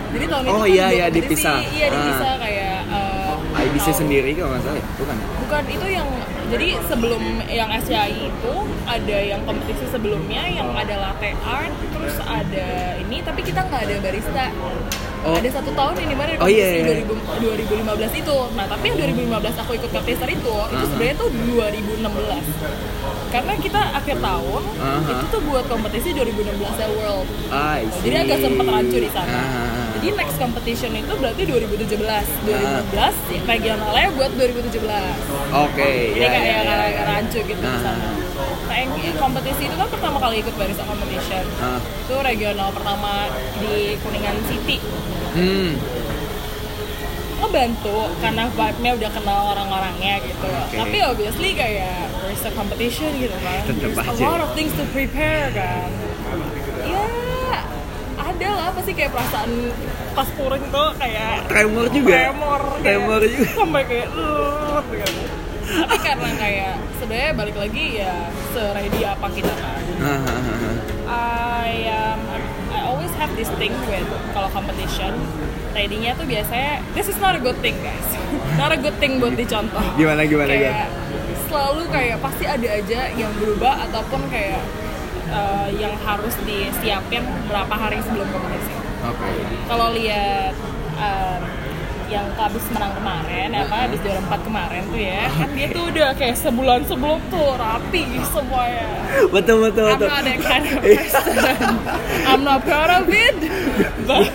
[0.08, 1.58] jadi tahun itu Oh, kan iya, iya, dipisah.
[1.68, 1.92] iya Ah.
[1.92, 4.86] dipisah kayak uh, IBC tahun- sendiri kalau nggak salah ya?
[4.96, 5.16] Bukan?
[5.36, 6.08] bukan itu yang
[6.46, 8.54] jadi sebelum yang SCI itu
[8.86, 13.96] ada yang kompetisi sebelumnya yang ada latte art terus ada ini tapi kita nggak ada
[14.00, 14.46] barista
[15.24, 15.34] Oh.
[15.34, 17.02] ada satu tahun ini mana Oh, iya, iya.
[17.02, 20.86] 2000 2015 itu nah tapi yang 2015 aku ikut kapteser itu itu Aha.
[20.86, 22.44] sebenarnya tuh 2016
[23.26, 25.10] karena kita akhir tahun Aha.
[25.10, 29.30] itu tuh buat kompetisi 2016 ya World Ah, jadi agak sempat rancu di sana.
[29.32, 29.85] Ah.
[30.06, 31.98] Jadi next competition itu berarti 2017.
[32.46, 32.94] 2016
[33.26, 35.18] ya, regionalnya buat 2017.
[35.50, 37.82] Oke, Jadi ya, kayak ya, ya, rancu gitu di Ah.
[37.82, 38.08] sana.
[38.70, 41.42] Nah, yang kompetisi itu kan pertama kali ikut barista competition.
[41.58, 41.82] Ah.
[41.82, 43.26] Itu regional pertama
[43.58, 44.78] di Kuningan City.
[45.34, 45.74] Hmm.
[47.36, 50.46] Ngebantu karena vibe-nya udah kenal orang-orangnya gitu.
[50.46, 50.76] Oke.
[50.78, 53.58] Tapi obviously kayak barista competition gitu kan.
[53.66, 54.22] Tetep There's aja.
[54.22, 55.90] a lot of things to prepare kan.
[58.36, 59.50] Ada lah pasti kayak perasaan
[60.12, 62.12] pas pouring tuh kayak Tremor juga.
[62.28, 63.48] tremor kayak Tremor juga.
[63.50, 64.28] sampai kayak gitu.
[65.66, 68.12] tapi karena kayak sebenarnya balik lagi ya
[68.52, 70.76] seready apa kita kan ah.
[71.66, 72.20] I um,
[72.70, 75.16] I always have this thing with kalau competition
[75.72, 78.06] ready-nya tuh biasanya this is not a good thing guys
[78.60, 80.86] not a good thing buat dicontoh Gimana gimana kayak gimana?
[81.46, 84.60] selalu kayak pasti ada aja yang berubah ataupun kayak
[85.30, 88.74] uh, yang harus disiapin berapa hari sebelum kompetisi
[89.06, 89.30] Oke.
[89.70, 90.54] kalau lihat
[90.98, 91.40] um,
[92.08, 95.22] yang habis menang kemarin apa habis juara empat kemarin tuh ya.
[95.28, 98.86] Kan dia tuh udah kayak sebulan sebelum tuh rapi semuanya.
[99.28, 100.08] Betul betul I'm betul.
[100.08, 101.26] not that kind of person.
[102.24, 103.36] I'm not proud of it.
[104.02, 104.30] But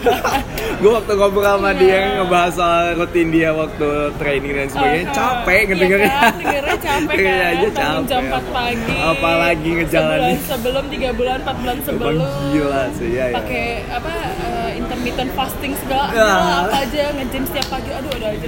[0.77, 1.79] gue waktu ngobrol sama Iya.
[1.79, 6.11] dia ngebahas soal rutin dia waktu training dan sebagainya Uh, capek iya ngedengernya.
[6.11, 7.53] kan, dengernya capek Dengernya kan?
[7.53, 10.35] aja capek jam 4 pagi apalagi ngejalanin.
[10.37, 12.15] sebulan sebelum tiga bulan empat bulan sebelum.
[12.51, 13.35] Gila sih ya, ya.
[13.35, 14.60] pakai apa uh,
[15.01, 16.29] intermittent fasting segala Ya.
[16.29, 18.47] segala apa aja nge-gym setiap pagi aduh ada aja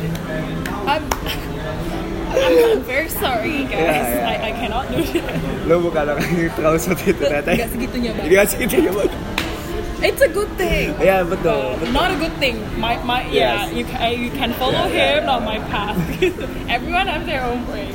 [0.86, 1.04] I'm,
[2.34, 4.22] I'm very sorry guys Ya, ya.
[4.24, 8.12] I, I cannot do that lo bukan orang yang terlalu seperti itu ternyata Nggak segitunya,
[8.14, 8.26] Bang.
[8.28, 9.12] Nggak segitunya bang
[10.04, 12.60] it's a good thing ya betul Uh, betul not a good thing.
[12.76, 13.74] My my yeah, Yes.
[13.74, 15.96] you can you can follow Yeah, yeah, him, not my path.
[16.14, 16.44] gitu.
[16.76, 17.88] Everyone has their own way.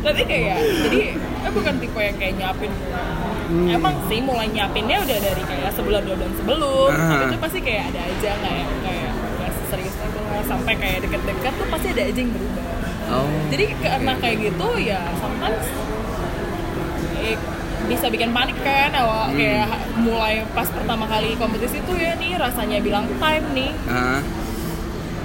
[0.00, 2.72] Tapi kayak jadi eh, bukan tipe yang kayak nyapin.
[3.50, 3.66] Hmm.
[3.68, 6.88] Emang sih mulai nyapinnya udah dari kayak sebulan dua bulan sebelum.
[6.88, 7.10] Ah.
[7.10, 11.66] Tapi itu pasti kayak ada aja kayak kayak nggak serius itu sampai kayak deket-deket tuh
[11.66, 12.64] pasti ada aja yang berubah.
[13.10, 15.64] oh Jadi karena kayak gitu ya sometimes
[17.20, 17.36] eh,
[17.82, 19.36] bisa bikin panik kan awal Hmm.
[19.36, 19.66] kayak
[19.98, 24.22] mulai pas pertama kali kompetisi tuh ya nih rasanya bilang time nih ah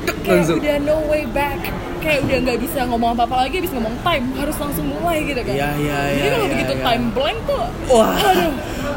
[0.06, 0.58] kayak Langsung.
[0.62, 1.60] udah no way back.
[2.06, 5.42] Kayak udah nggak bisa ngomong apa apa lagi habis ngomong time harus langsung mulai gitu
[5.42, 5.56] kan.
[5.58, 6.84] Iya, iya, jadi iya, kalau iya, begitu iya.
[6.86, 8.14] time blank tuh wah.
[8.14, 8.54] aduh.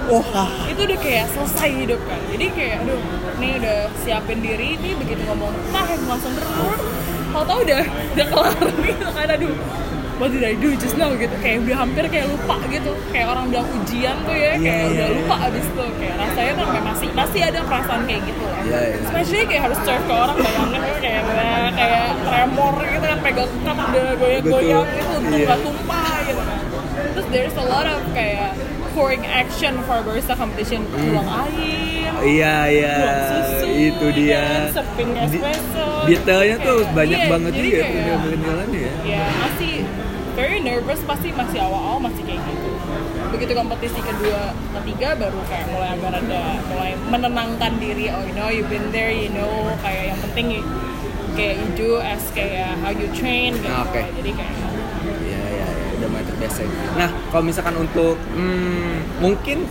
[0.08, 0.50] Wah.
[0.68, 2.20] Itu udah kayak selesai hidup kan.
[2.32, 3.00] Jadi kayak aduh
[3.40, 6.76] nih udah siapin diri nih begitu ngomong time langsung berur
[7.28, 8.56] tau tau udah udah kelar
[8.92, 9.28] gitu kan.
[9.32, 9.54] Aduh
[10.18, 10.74] what did I do?
[10.74, 11.32] Just now gitu.
[11.38, 12.92] Kayak udah hampir kayak lupa gitu.
[13.10, 15.16] Kayak orang bilang ujian tuh ya Iya, kayak iya, udah iya.
[15.18, 15.84] lupa abis itu.
[15.98, 18.60] Kayak rasanya tuh kayak masih masih ada perasaan kayak gitu lah.
[18.60, 18.96] Iya, iya.
[19.06, 23.52] especially kayak harus serve ke orang bayangin tuh kayak kayak, kayak tremor gitu kan pegang
[23.64, 25.46] cup udah goyang-goyang gitu untung Iya.
[25.46, 26.42] nggak tumpah gitu.
[26.42, 26.58] Kan
[27.14, 28.50] terus there's a lot of kayak
[28.94, 31.87] pouring action for barista competition buang air
[32.20, 32.94] iya iya.
[33.68, 34.42] Itu ya dia.
[34.42, 38.92] kan, sipping Di- espresso detailnya tuh Kayak- banyak iya, banget juga kayak- penilaian ya.
[39.04, 39.74] Ya masih
[40.34, 42.70] very nervous pasti masih awal-awal masih kayak gitu.
[43.28, 44.42] Begitu kompetisi kedua
[44.80, 48.04] ketiga baru kayak mulai agak rada mulai menenangkan diri.
[48.10, 49.50] Oh you know you've been there you know
[49.82, 50.68] kayak yang penting you-
[51.36, 53.70] kayak you do as kayak how you train gitu.
[53.70, 54.00] Ah, oke.
[54.16, 54.54] jadi kayak
[55.28, 55.88] Iya iya iya.
[56.00, 56.08] Udah
[56.40, 56.78] biasanya.
[56.96, 59.68] Nah, kalau misalkan untuk hmm, mungkin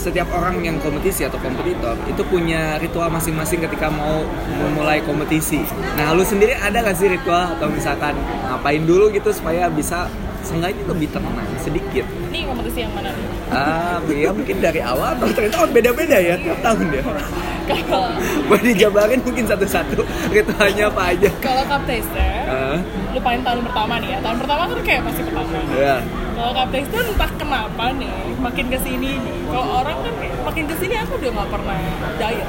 [0.00, 4.24] setiap orang yang kompetisi atau kompetitor itu punya ritual masing-masing ketika mau
[4.58, 5.60] memulai kompetisi.
[5.94, 10.08] Nah, lu sendiri ada gak sih ritual atau misalkan ngapain dulu gitu supaya bisa
[10.40, 12.08] seenggaknya lebih tenang sedikit?
[12.32, 13.26] Ini kompetisi yang mana nih?
[13.52, 17.02] Ah, ya mungkin dari awal atau ternyata beda-beda ya tiap tahun ya.
[17.70, 18.10] Kalau
[18.50, 21.30] Boleh dijabarin mungkin satu-satu ritualnya apa aja.
[21.38, 22.78] kalau cup taster, Ah,
[23.14, 24.18] lupain tahun pertama nih ya.
[24.18, 25.54] Tahun pertama kan kayak masih pertama.
[25.70, 25.96] ya.
[26.40, 28.08] Kalau cup taster entah kenapa nih,
[28.40, 29.34] makin ke sini nih.
[29.52, 30.14] Kalau orang kan
[30.48, 31.78] makin ke sini aku udah nggak pernah
[32.16, 32.48] diet.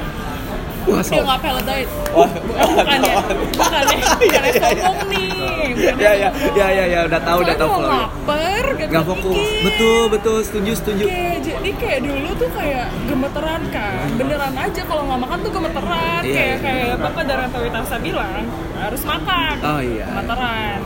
[0.82, 1.14] Wah, so.
[1.20, 1.88] nggak pellet diet.
[2.16, 2.24] Oh.
[2.48, 3.16] bukan ya,
[3.52, 5.28] bukan ya, bukan ya sombong nih.
[5.76, 9.48] bukan Ya ya ya ya ya udah tahu udah tahu kalau lapar, gak, Gak fokus.
[9.60, 11.04] Betul betul setuju setuju.
[11.04, 16.20] Kayak, jadi kayak dulu tuh kayak gemeteran kan beneran aja kalau nggak makan tuh gemeteran
[16.24, 16.64] Iya, kayak iya.
[16.64, 20.04] kayak apa dari Tawitasa bilang harus makan Oh, iya.
[20.08, 20.80] gemeteran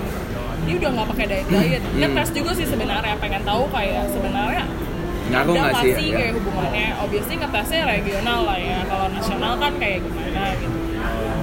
[0.67, 1.99] ini udah nggak pakai diet diet Hmm.
[2.03, 4.65] ngetes juga sih sebenarnya pengen tahu kayak sebenarnya
[5.27, 6.17] Ngaruh ada nggak sih, sih ya?
[6.17, 10.79] kayak hubungannya obviously ngetesnya regional lah ya kalau nasional kan kayak gimana gitu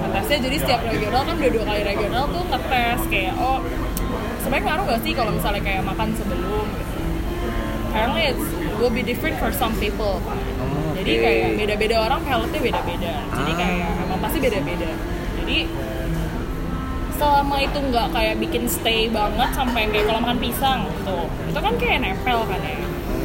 [0.03, 3.59] ngetesnya jadi setiap regional kan udah dua kali regional tuh ngetes kayak oh
[4.38, 6.91] sebenarnya ngaruh nggak sih kalau misalnya kayak makan sebelum gitu
[7.86, 8.45] apparently it's
[8.76, 10.17] will be different for some people.
[10.17, 11.21] Oh, jadi oke.
[11.21, 13.55] kayak beda-beda orang healthnya beda-beda jadi Ah.
[13.55, 14.89] kayak emang pasti beda-beda
[15.38, 15.57] jadi
[17.18, 21.20] selama itu nggak kayak bikin stay banget sampai kayak kalau makan pisang gitu.
[21.49, 22.78] Itu kan kayak nempel kan ya.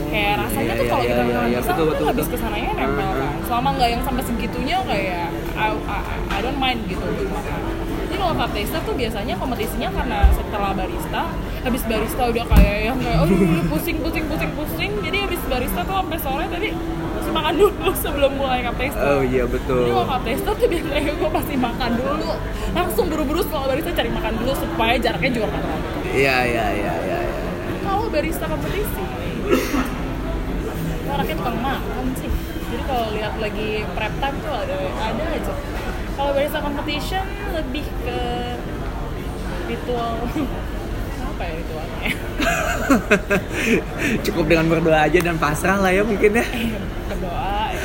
[0.09, 2.27] Kayak rasanya iya, tuh kalau iya, kita iya, makan iya, pisang betul, tuh betul, habis
[2.33, 3.35] ke sananya nempel Ah, kan.
[3.45, 5.99] selama nggak yang sampai segitunya kayak I, I,
[6.33, 7.61] I don't mind gitu untuk makan.
[8.09, 11.23] Jadi kalau cup taster tuh biasanya kompetisinya karena setelah barista
[11.61, 13.29] habis barista udah kayak yang kayak oh
[13.69, 14.93] pusing pusing pusing pusing.
[15.05, 16.73] Jadi habis barista tuh sampai sore tadi
[17.29, 19.85] mesti makan dulu sebelum mulai cup taster Oh iya jadi betul.
[19.85, 22.31] kalau cup taster tuh biasanya gue pasti makan dulu
[22.73, 26.95] langsung buru-buru setelah barista cari makan dulu supaya jaraknya juga nggak terlalu Iya iya iya
[27.05, 27.19] iya.
[27.21, 27.39] iya.
[27.85, 29.03] kalau barista kompetisi
[30.89, 32.31] itu anaknya tukang makan sih
[32.69, 35.53] jadi kalau lihat lagi prep time tuh ada ada aja
[36.17, 38.21] kalau barista competition lebih ke
[39.69, 40.17] ritual
[41.39, 42.11] apa ya ritualnya?
[44.27, 46.47] Cukup dengan berdoa aja dan pasrah lah ya mungkin ya.
[47.07, 47.71] berdoa.
[47.71, 47.83] Ya.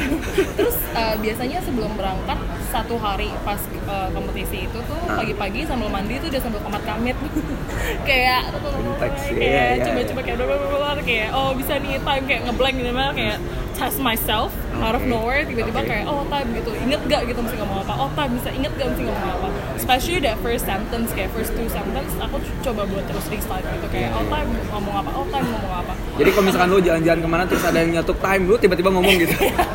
[0.57, 2.41] terus eh, biasanya sebelum berangkat
[2.73, 7.13] satu hari pas eh, kompetisi itu tuh pagi-pagi sambil mandi tuh udah sambil komat kamit.
[8.09, 13.37] Kayak iya, kayak iya, coba-coba kayak kayak oh bisa nih time kayak ngeblank gitu kayak
[13.75, 14.49] test myself
[14.79, 15.87] out of nowhere tiba-tiba Oke.
[15.87, 18.87] kayak oh time gitu inget gak gitu mesti ngomong apa oh time bisa inget gak
[18.89, 23.25] mesti ngomong apa especially that first sentence kayak first two sentence aku coba buat terus
[23.27, 24.31] restart gitu kayak Iya, oh iya.
[24.33, 27.63] time ngomong apa oh time ngomong apa Jadi kalau misalkan lu jalan-jalan ke mana terus
[27.63, 29.33] ada yang nyetuk time lu tiba-tiba ngomong gitu.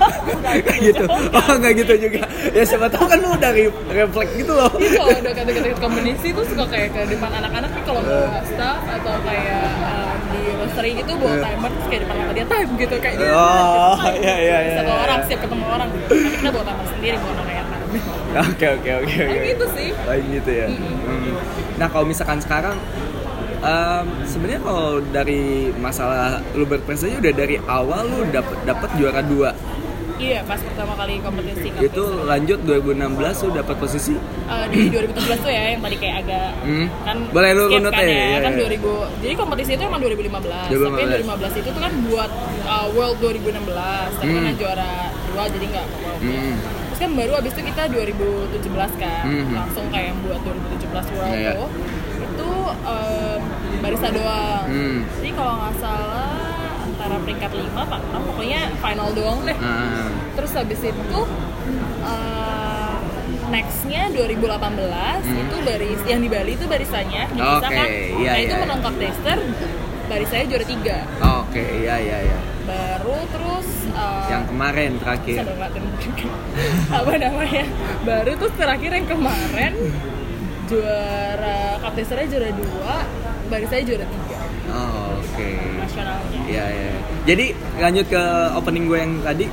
[0.64, 1.05] Kayak gitu.
[1.09, 2.22] Oh enggak gitu juga.
[2.49, 4.70] Ya siapa tahu kan lu dari refleks gitu loh.
[4.72, 8.78] Iya kalau udah kata-kata kombinasi tuh suka kayak ke depan anak-anak nih kalau mau staff
[8.86, 11.42] atau kayak um, di roastery gitu bawa Iya.
[11.44, 13.34] timer terus kayak depan mata dia time gitu kayak gitu.
[13.34, 15.05] Oh, iya, iya, iya, Iya.
[15.05, 15.89] orang siap ketemu orang.
[16.09, 17.49] Tapi kita bawa timer sendiri buat time.
[18.28, 19.41] Oke oke oke oke.
[19.49, 19.89] Gitu sih.
[20.05, 20.66] Lain gitu ya.
[20.68, 21.32] Hmm.
[21.80, 22.76] Nah kalau misalkan sekarang
[23.64, 29.51] em, sebenarnya kalau dari masalah lu berprestasi udah dari awal lu dapat dapat juara dua
[30.19, 32.27] Iya pas pertama kali kompetisi itu kompetisi.
[32.27, 32.99] lanjut 2016
[33.41, 34.14] lu dapat posisi
[34.49, 36.87] Uh, di 2017 tuh ya yang tadi kayak agak Hmm.
[37.05, 38.64] kan Boleh lu kan ya, ya, iya, kan iya.
[38.66, 38.91] 2000
[39.21, 40.89] jadi kompetisi itu emang 2015, 2015.
[40.89, 42.31] tapi yang 2015 itu tuh kan buat
[42.64, 43.62] uh, World 2016
[44.11, 44.35] tapi Hmm.
[44.35, 44.93] karena juara
[45.29, 46.55] dua jadi nggak World Hmm.
[46.89, 49.53] terus kan baru abis itu kita 2017 kan Hmm.
[49.55, 51.53] langsung kayak yang buat 2017 World Iya, iya.
[51.55, 51.69] tuh
[52.19, 52.49] itu
[52.85, 53.41] um,
[53.79, 54.99] barista doang Hmm.
[55.14, 56.47] jadi kalau nggak salah
[57.09, 60.13] antara peringkat 5 pak pokoknya final doang deh Ah.
[60.37, 61.21] Terus habis itu
[61.99, 62.95] uh,
[63.49, 65.41] nextnya 2018 Hmm.
[65.41, 67.89] itu baris yang di Bali itu baristanya di Oke, kan.
[68.15, 69.39] iya, nah itu iya, menang cup taster
[70.05, 70.97] barisanya juara tiga.
[71.41, 72.39] Oke, iya iya iya.
[72.65, 75.37] Baru terus uh, Yang kemarin terakhir.
[76.91, 77.65] apa namanya?
[78.05, 79.73] Baru terus terakhir yang kemarin
[80.69, 82.97] juara cup tasternya juara dua,
[83.49, 84.37] barisanya juara tiga
[84.69, 85.49] Oh, oke.
[85.81, 86.41] nasionalnya.
[86.45, 86.88] Iya iya.
[87.29, 88.22] Jadi lanjut ke
[88.57, 89.45] opening gue yang tadi.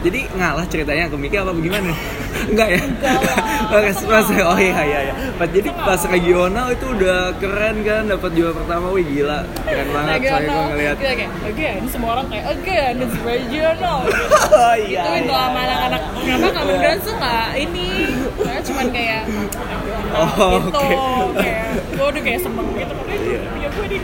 [0.00, 1.92] Jadi ngalah ceritanya ke Miki apa bagaimana?
[2.50, 2.80] Enggak ya?
[2.80, 3.36] Enggak lah.
[3.70, 5.14] Pas, oh iya iya iya.
[5.36, 8.90] Pas, jadi pas regional itu udah keren kan dapat juara pertama.
[8.90, 9.44] Wih gila.
[9.62, 10.96] Keren banget saya gue Regional, ngeliat.
[10.96, 13.98] kita kayak again semua orang kayak again it's regional.
[14.50, 15.02] Oh iya.
[15.04, 17.88] itu itu iya, sama anak-anak kenapa kamu dance nggak ini
[18.34, 19.22] Karena cuman kayak
[20.10, 21.38] Oh, gitu oke.
[21.38, 21.62] kayak
[21.92, 23.38] gue udah kayak seneng gitu itu Iya.
[23.46, 23.98] punya gue di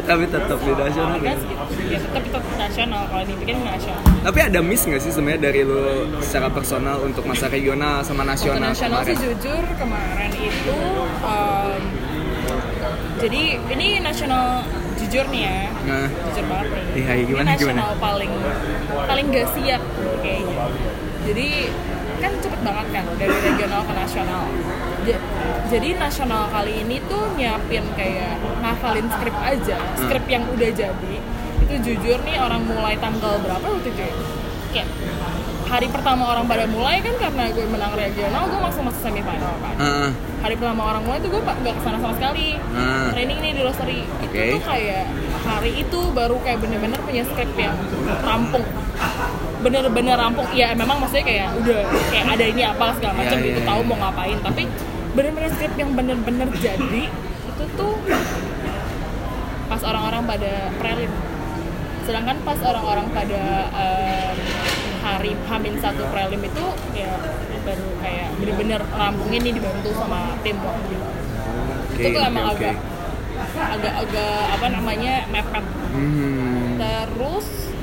[0.00, 1.16] Tapi tetap di nasional.
[1.16, 1.30] Ya.
[1.30, 5.40] dance gitu ya tetap tetap nasional kalau dibikin nasional Tapi ada miss nggak sih sebenarnya
[5.42, 5.80] dari lu
[6.20, 9.24] secara personal untuk masa regional sama Untuk nasional nasional sih kemarin?
[9.26, 10.76] jujur kemarin itu
[11.20, 11.80] um,
[13.18, 14.64] jadi ini nasional
[14.96, 16.08] jujur nih ya Nah.
[16.24, 18.00] jujur banget nih iya, gimana, ini nasional gimana?
[18.00, 18.32] paling
[19.02, 19.82] paling gak siap
[20.20, 20.64] kayaknya
[21.22, 21.48] jadi
[22.20, 24.44] kan cepet banget kan dari regional ke nasional.
[25.08, 25.24] Ja-
[25.72, 31.14] jadi nasional kali ini tuh nyiapin kayak ngafalin skrip aja skrip yang udah jadi.
[31.64, 34.14] Itu jujur nih orang mulai tanggal berapa waktu itu ya?
[34.70, 34.88] kayak
[35.70, 39.74] hari pertama orang pada mulai kan karena gue menang regional gue langsung masuk semifinal kan.
[39.78, 40.10] Ah,
[40.42, 42.58] hari pertama orang mulai tuh gue nggak ke sana sama sekali.
[42.74, 43.14] Ah.
[43.14, 44.34] training nih di Rosary Oke.
[44.34, 45.04] itu tuh kayak
[45.46, 47.78] hari itu baru kayak bener-bener punya skrip yang
[48.20, 48.66] rampung.
[49.62, 50.46] Bener-bener rampung.
[50.50, 53.66] Ya memang maksudnya kayak udah kayak ada ini apa segala macam Ya, ya, gitu ya.
[53.70, 54.38] tahu mau ngapain.
[54.42, 54.62] Tapi
[55.14, 57.04] bener-bener skrip yang bener-bener jadi
[57.46, 57.94] itu tuh
[59.70, 60.52] pas orang-orang pada
[60.82, 61.12] prelim.
[62.02, 64.34] Sedangkan pas orang-orang pada em,
[65.00, 67.10] hari Hamin satu prelim itu ya
[67.60, 71.08] baru kayak bener-bener rampungin nih dibantu sama tim waktu itu
[72.00, 72.56] itu tuh emang oke.
[72.56, 72.76] agak
[73.50, 76.78] agak-agak apa namanya mepet Hmm.
[76.78, 77.74] terus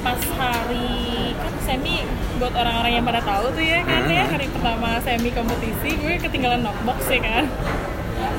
[0.00, 0.98] pas hari
[1.32, 2.02] kan semi
[2.36, 4.28] buat orang-orang yang pada tahu tuh ya kan ya Ah.
[4.28, 7.44] hari pertama semi kompetisi gue ketinggalan knockbox ya kan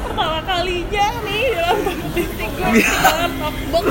[0.03, 3.85] pertama kalinya nih dalam kompetisi gue ketinggalan knockbox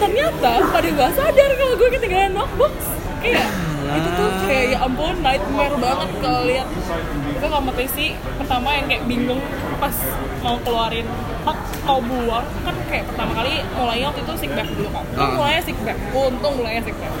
[0.00, 2.74] ternyata pada gak sadar kalau gue ketinggalan knockbox
[3.22, 3.46] kayak
[3.84, 6.66] itu tuh kayak ya ampun nightmare banget kalau lihat.
[7.36, 9.38] Itu kompetisi pertama yang kayak bingung
[9.76, 9.92] pas
[10.40, 11.04] mau keluarin.
[11.44, 15.04] Hak mau buang kan kayak pertama kali mulainya waktu itu sick back dulu kan.
[15.20, 15.36] Ah.
[15.36, 15.98] mulainya sick back.
[16.16, 17.12] Untung mulainya sick back.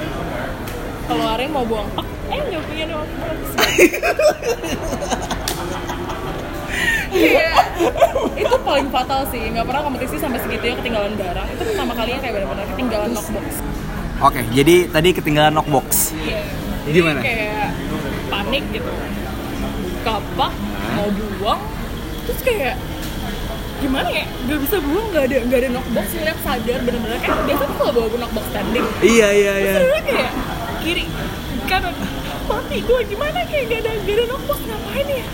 [1.04, 3.38] Keluarin mau buang hak eh nggak punya knockbox
[7.14, 7.52] Iya,
[8.34, 9.42] itu paling fatal sih.
[9.54, 11.46] Nggak pernah kompetisi sampai segitunya ketinggalan darah.
[11.46, 13.46] Itu pertama kalinya kayak benar-benar ketinggalan knockbox.
[14.18, 15.88] Oke, jadi tadi ketinggalan knockbox.
[16.18, 16.42] Iya.
[16.84, 17.20] Jadi Gimana?
[17.22, 17.70] kayak
[18.28, 18.92] panik gitu.
[20.04, 20.52] Kapak,
[21.00, 21.60] mau buang,
[22.28, 22.76] terus kayak
[23.80, 24.24] gimana ya?
[24.50, 26.06] Gak bisa buang, gak ada gak ada knockbox.
[26.12, 28.84] Ngeliat sadar bener-bener kan biasa tuh kalau bawa knockbox standing.
[29.00, 29.74] Iya, iya, iya.
[29.80, 30.30] Sebenarnya kayak
[30.84, 31.04] kiri
[31.64, 31.94] kanan
[32.44, 35.24] mati gue gimana kayak gak ada gak ada knockbox ngapain ya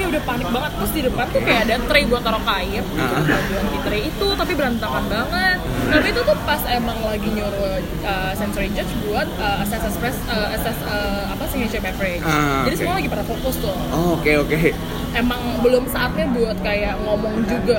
[0.00, 0.72] kayak udah panik banget.
[0.80, 2.84] Terus di depan tuh kayak ada tray buat taruh kain.
[2.96, 3.20] Ah.
[3.68, 5.58] di tray itu tapi berantakan banget.
[5.92, 7.76] Tapi itu tuh pas emang lagi nyuruh
[8.08, 12.76] uh, sensory judge buat uh, assess assess uh, assess uh, apa signature beverage Ah, jadi
[12.80, 13.76] semua lagi pada fokus tuh.
[13.92, 14.72] Oh, oke, oke.
[15.12, 17.78] emang belum saatnya buat kayak ngomong juga.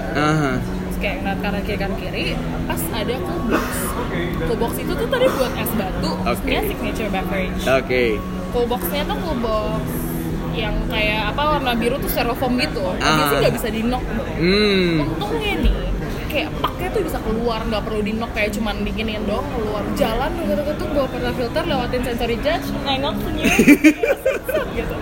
[0.61, 2.25] Terus kayak ngeliat kanan kiri kanan kiri
[2.69, 3.15] pas ada
[3.49, 3.65] box.
[4.61, 6.11] Box itu tuh tadi buat es batu
[6.45, 7.63] dia signature beverage.
[7.65, 8.05] Oke.
[8.51, 10.10] cool boxnya tuh box
[10.51, 12.83] yang kayak apa warna biru tuh styrofoam gitu.
[12.83, 12.99] Ah.
[12.99, 14.03] Tapi sih nggak bisa di knock.
[14.41, 15.05] Hmm.
[15.05, 15.73] untungnya nih
[16.31, 19.83] kayak paknya tuh bisa keluar nggak perlu di knock kayak cuman diginiin doang keluar.
[19.95, 23.51] Jalan ketuk-ketuk bawa pernah filter lewatin sensory judge nengok senyum.
[24.71, 24.95] Gitu.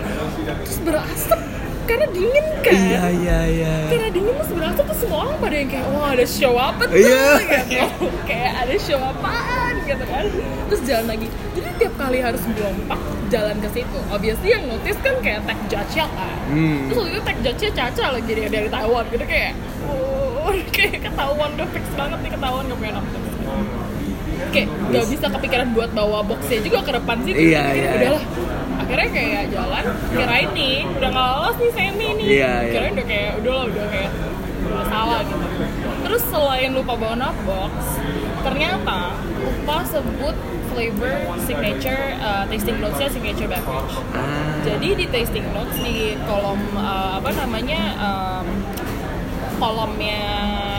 [0.66, 1.40] Terus berasap
[1.86, 2.74] karena dingin kan?
[2.74, 3.74] Iya, iya, iya.
[3.90, 6.94] karena dingin terus berasap tuh semua orang pada yang kayak wah ada show apa tuh?
[6.94, 7.26] Iya.
[7.66, 8.06] gitu.
[8.26, 9.74] Kayak ada show apaan?
[9.86, 10.24] Gitu kan.
[10.70, 11.26] Terus jalan lagi.
[11.54, 13.00] Jadi tiap kali harus buang pak
[13.30, 13.98] jalan ke situ.
[14.10, 16.36] Obviously yang notice kan kayak tech judge nya kan.
[16.50, 16.90] Hmm.
[16.90, 19.04] terus waktu itu tech judge nya Caca lagi dari dari Taiwan.
[19.08, 19.52] Gitu kayak
[19.86, 23.18] oh kayak ketahuan udah fix banget nih ketahuan gak punya nafsu
[24.50, 27.90] kayak gak bisa kepikiran buat bawa boxnya juga ke depan sih Iya, Kayak, iya.
[27.94, 28.24] udahlah.
[28.80, 32.26] Akhirnya kayak jalan kirain nih udah nggak lolos nih semi nih.
[32.26, 32.72] Iya, iya.
[32.74, 34.10] kirain udah kayak udah lah udah kayak
[34.66, 35.46] udah salah gitu.
[36.00, 37.74] Terus selain lupa bawa box
[38.40, 38.98] ternyata
[39.38, 40.36] lupa sebut
[40.70, 44.62] flavor signature uh, tasting notesnya signature beverage Ah.
[44.62, 48.46] jadi di tasting notes di kolom uh, apa namanya um,
[49.56, 50.20] kolomnya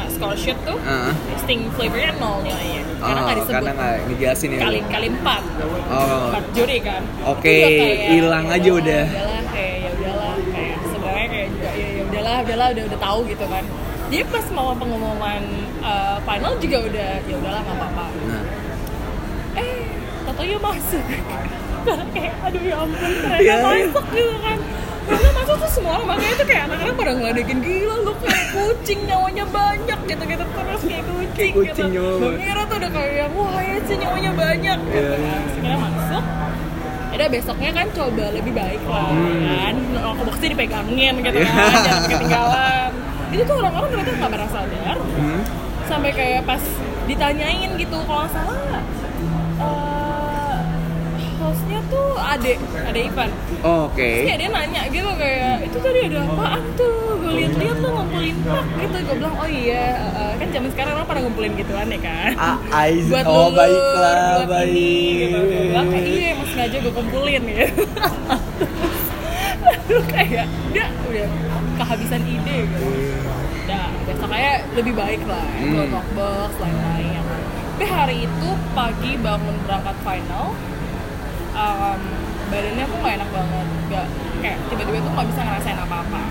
[0.10, 1.12] score sheet tuh Ah.
[1.30, 4.60] tasting flavornya nol nilainya karena Oh, nggak disebut karena nggak ngejelasin ya.
[4.60, 5.44] kali kali empat
[5.88, 6.30] Oh.
[6.30, 9.04] empat juri kan Oke, kayak, hilang ya aja udah.
[9.06, 13.20] udahlah kayak ya udahlah kayak sebenarnya kayak juga ya ya udahlah udahlah udah udah tahu
[13.28, 13.64] gitu kan
[14.12, 15.42] jadi pas mau pengumuman
[15.82, 18.44] uh, final juga udah ya udahlah nggak apa-apa Nah.
[19.54, 19.72] Eh
[20.24, 21.04] tatonya masuk.
[21.82, 23.68] Karena kayak aduh ya ampun ternyata Iya, iya.
[23.89, 24.58] masuk gitu kan.
[25.02, 28.99] Karena masuk tuh semua orang makanya tuh kayak anak-anak pada ngeladekin gila lu kayak kucing
[29.04, 31.95] nyawanya banyak gitu-gitu terus kayak kucing, kucing gitu.
[31.97, 34.93] nyawa Bang Ira tuh udah kayak wah ya sih nyawanya banyak gitu.
[34.93, 35.26] Iya, iya.
[35.26, 36.24] kan akhirnya masuk
[37.12, 39.76] Udah besoknya kan coba lebih baik lah kan.
[39.93, 41.49] Rokok boxnya dipegangin gitu Iya.
[41.49, 42.89] kan Jangan ketinggalan.
[43.30, 44.97] Itu tuh orang-orang ternyata gak pernah sadar.
[45.12, 45.41] Hmm.
[45.84, 46.64] sampai kayak pas
[47.04, 48.80] ditanyain gitu kalau nggak salah
[52.24, 53.30] Ade Ade Ivan
[53.61, 54.01] Oh, Oke.
[54.01, 58.36] Terus kayak dia nanya gitu kayak itu tadi ada apaan tuh gue liat-liat lo ngumpulin
[58.41, 61.99] pak gitu gue bilang oh iya eh, kan zaman sekarang orang pada ngumpulin gituan ya
[61.99, 63.05] kan Ah, Aiz.
[63.11, 64.72] buat oh, lulur, baiklah, buat baik.
[64.72, 64.89] ini
[65.22, 67.67] gitu gue bilang kayak iya emang sengaja gue kumpulin ya
[69.61, 71.28] lalu kayak dia udah
[71.78, 72.88] kehabisan ide gitu
[73.53, 75.69] beda besoknya lebih baik lah Hmm.
[75.72, 75.88] hmm.
[75.91, 77.22] knockbox lain-lain
[77.72, 80.53] tapi hari itu pagi bangun berangkat final
[81.56, 81.99] um,
[82.52, 83.68] badannya tuh nggak enak banget.
[83.88, 84.06] Nggak
[84.41, 86.24] kayak tiba-tiba tuh nggak bisa ngerasain apa-apa.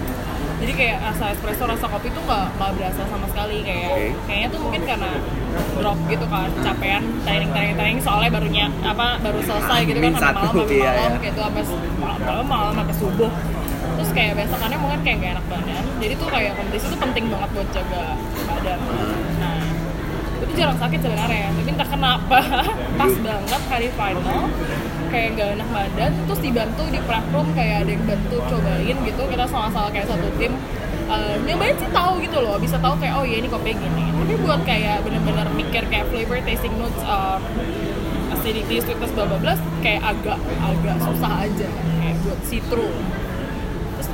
[0.60, 3.56] Jadi kayak rasa espresso rasa kopi tuh nggak nggak berasa sama sekali.
[3.64, 4.06] Kayak Oke.
[4.28, 5.10] kayaknya tuh mungkin karena
[5.50, 10.46] drop gitu kan capean training training training soalnya barunya apa baru selesai gitu kan sampai
[10.46, 11.26] malam sampai iya, malam iya.
[11.26, 11.62] gitu sampai
[11.98, 13.32] malam malam malam sampai subuh.
[13.90, 15.84] Terus kayak besokannya mungkin kayak gak enak badan.
[16.00, 18.02] Jadi tuh kayak kompetisi tuh penting banget buat jaga
[18.48, 18.80] badan
[20.40, 22.38] itu jarang sakit sebenarnya tapi entah kenapa.
[23.00, 24.42] Pas banget hari final
[25.10, 29.22] kayak gak enak badan terus dibantu di room kayak ada yang bantu cobain gitu.
[29.28, 30.52] Kita sama-sama kayak satu tim
[31.10, 34.14] Eh, nyobain sih tahu gitu loh bisa tahu kayak oh ya ini kopi gini.
[34.14, 37.42] Tapi buat kayak bener-bener mikir kayak flavor tasting notes um,
[38.30, 41.68] acidity sweetness bla bla bla kayak agak agak susah aja
[41.98, 42.94] kayak buat terus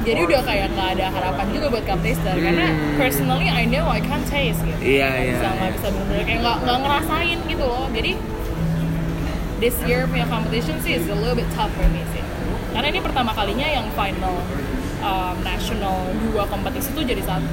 [0.06, 2.94] jadi udah kayak nggak ada harapan juga buat cup taster karena Hmm.
[2.94, 5.74] personally I know I can't taste gitu Iya, Nggak iya, bisa nggak iya.
[5.74, 8.12] bisa bener-bener kayak nggak nggak ngerasain gitu loh jadi
[9.56, 12.22] this year punya competition sih is a little bit tough for me sih
[12.70, 14.36] karena ini pertama kalinya yang final
[15.00, 17.48] um, national dua kompetisi tuh jadi satu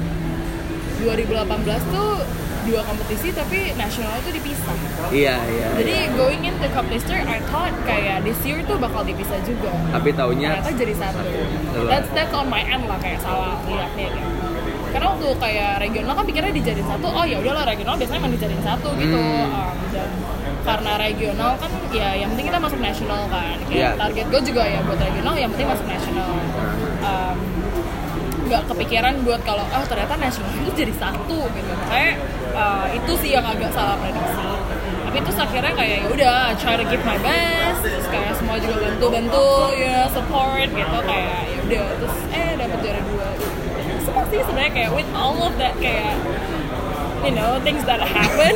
[1.02, 1.42] 2018
[1.90, 2.12] tuh
[2.64, 4.76] dua kompetisi tapi nasional itu dipisah.
[5.12, 5.68] Iya iya.
[5.76, 9.70] jadi going into cup taster I thought kayak this year tuh bakal dipisah juga.
[9.92, 11.20] Tapi taunya ternyata jadi satu.
[11.24, 11.86] Betul.
[11.92, 14.30] that's that's on my end lah kayak salah liatnya gitu.
[14.94, 18.62] Karena waktu kayak regional kan pikirnya dijadiin satu oh ya udahlah regional biasanya emang dijadiin
[18.64, 19.18] satu gitu.
[19.18, 19.50] Hmm.
[19.50, 20.10] Um, dan
[20.64, 23.56] karena regional kan ya yang penting kita masuk nasional kan.
[23.68, 23.92] Iya.
[23.92, 26.30] kayak target gue juga ya buat regional yang penting masuk nasional.
[27.04, 27.36] Um,
[28.44, 32.14] nggak kepikiran buat kalau oh ternyata nasional itu jadi satu gitu kayak
[32.52, 34.44] uh, itu sih yang agak salah prediksi
[35.04, 38.76] tapi terus akhirnya kayak ya udah try to give my best terus kayak semua juga
[38.82, 43.28] bantu bantu ya support gitu kayak ya udah terus eh dapet juara dua
[44.02, 46.18] semua sih sebenarnya kayak with all of that kayak
[47.22, 48.52] you know things that happen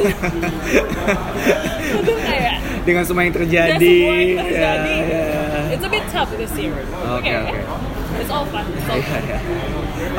[1.95, 3.79] itu kayak dengan semua yang terjadi.
[3.81, 5.73] semua yang terjadi Ya, ya.
[5.73, 6.75] it's a bit tough this year
[7.07, 7.61] Oke, Kayak, oke.
[8.29, 9.39] It's all fun it's all Iya, fun iya.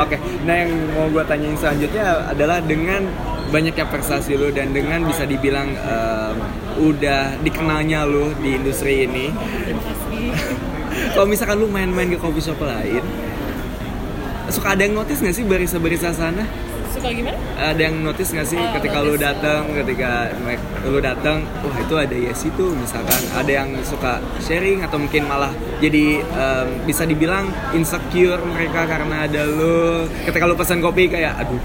[0.01, 3.05] Oke, nah yang mau gue tanyain selanjutnya adalah dengan
[3.53, 6.35] banyaknya prestasi lu dan dengan bisa dibilang em,
[6.81, 9.29] udah dikenalnya lu di industri ini.
[11.13, 13.05] Kalau misalkan lu main-main ke coffee shop lain,
[14.49, 16.43] suka ada yang notice nggak sih barista-barista sana?
[16.99, 19.23] Suka gimana Ada yang notice nggak sih Oh, ketika lu notice.
[19.25, 20.09] datang, ketika
[20.83, 25.51] lu datang, wah itu ada yes itu misalkan ada yang suka sharing atau mungkin malah
[25.77, 30.05] jadi em, bisa dibilang insecure mereka karena ada lu.
[30.23, 31.59] Ketika lu pesan kopi kayak aduh.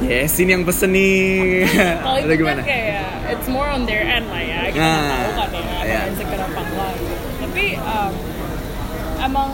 [0.00, 1.68] Yes, ini yang pesen nih.
[1.68, 2.62] kalau Atau itu gimana?
[2.62, 5.84] kan kayak it's more on their end lah ya kita Nah, tahu kan ya iya.
[5.84, 6.02] yeah.
[6.08, 6.92] insecure apa enggak
[7.40, 8.12] tapi um,
[9.20, 9.48] emang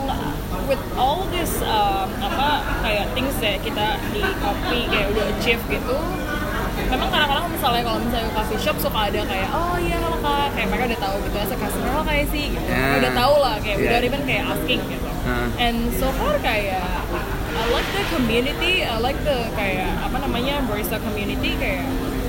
[0.67, 5.97] with all this um, apa kayak things that kita di kopi kayak udah achieve gitu
[6.87, 10.53] memang kadang-kadang misalnya kalau misalnya coffee shop suka ada kayak oh iya halo kak.
[10.53, 12.45] Kayak mereka udah tahu gitu as a customer oh kayak sih?
[12.53, 12.67] gitu.
[12.69, 13.01] Ya.
[13.01, 13.87] udah tahu lah kayak Yeah.
[13.91, 15.09] udah even kayak asking gitu.
[15.27, 15.47] Nah.
[15.59, 16.87] and so far kayak
[17.57, 21.83] I like the community I like the kayak apa namanya barista community kayak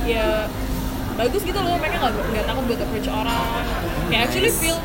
[0.09, 0.49] ya
[1.14, 1.76] bagus gitu loh.
[1.78, 3.62] Mereka nggak nggak takut buat approach orang.
[4.09, 4.78] Kayak actually feel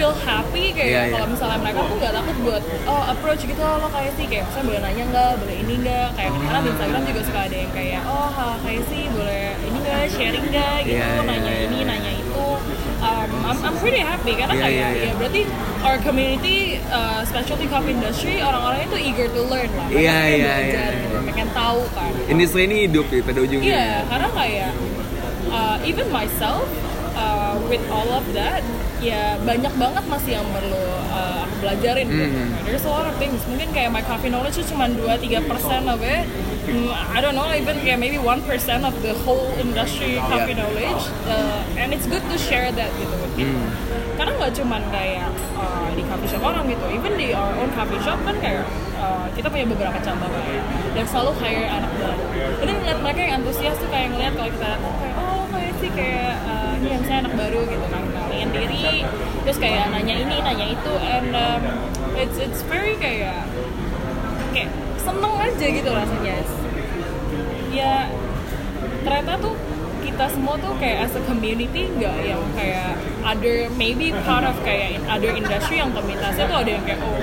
[0.00, 1.12] feel happy kayak Iya, iya.
[1.12, 4.64] kalau misalnya mereka tuh nggak takut buat oh approach gitu lo kayak sih kayak misalnya
[4.64, 8.00] boleh nanya nggak boleh ini nggak kayak karena di Instagram juga suka ada yang kayak
[8.08, 11.76] oh ha, kayak sih boleh ini nggak sharing nggak gitu Iya, iya, nanya iya, ini
[11.76, 11.84] iya.
[11.84, 12.44] nanya itu
[13.04, 15.04] um, I'm, I'm pretty happy karena Iya, kayak iya, iya.
[15.04, 15.40] ya berarti
[15.84, 16.56] our community
[16.88, 21.00] uh, specialty coffee industry orang-orangnya tuh eager to learn lah Iya, iya, belajar iya.
[21.04, 23.68] gitu pengen tahu kan Industri ini hidup ya pada ujungnya.
[23.68, 24.70] Iya, karena kayak
[25.50, 26.64] uh, even myself
[27.12, 28.62] uh, with all of that,
[29.00, 32.06] ya banyak banget masih yang perlu uh, aku belajarin.
[32.06, 32.24] gitu.
[32.28, 32.50] Hmm.
[32.62, 33.40] There's a lot of things.
[33.48, 36.24] Mungkin kayak my coffee knowledge itu cuma 2-3 persen of it.
[36.68, 38.44] Hmm, I don't know, even kayak maybe 1%
[38.84, 40.60] of the whole industry coffee Yeah.
[40.62, 41.02] knowledge.
[41.24, 43.56] Uh, and it's good to share that gitu with people.
[43.58, 43.72] Hmm.
[44.14, 47.96] Karena nggak cuman kayak uh, di coffee shop orang gitu, even di our own coffee
[48.04, 48.68] shop kan kayak
[49.00, 50.60] uh, kita punya beberapa cabang kayak
[50.92, 52.24] dan selalu hire anak baru.
[52.60, 56.32] Jadi ngeliat mereka yang antusias tuh kayak ngeliat kalau kita kayak oh kayak sih kayak
[56.44, 58.02] uh, ini yang saya anak baru gitu kan
[58.42, 59.04] kenalin diri,
[59.42, 61.60] terus kayak nanya ini nanya itu and um,
[62.14, 63.44] it's it's very kayak
[64.50, 66.36] kayak seneng aja gitu rasanya.
[67.70, 68.08] Ya
[69.00, 69.54] ternyata tuh
[70.00, 74.96] kita semua tuh kayak as a community nggak yang kayak other maybe part of kayak
[74.96, 77.14] in other industry yang komunitasnya tuh ada yang kayak oh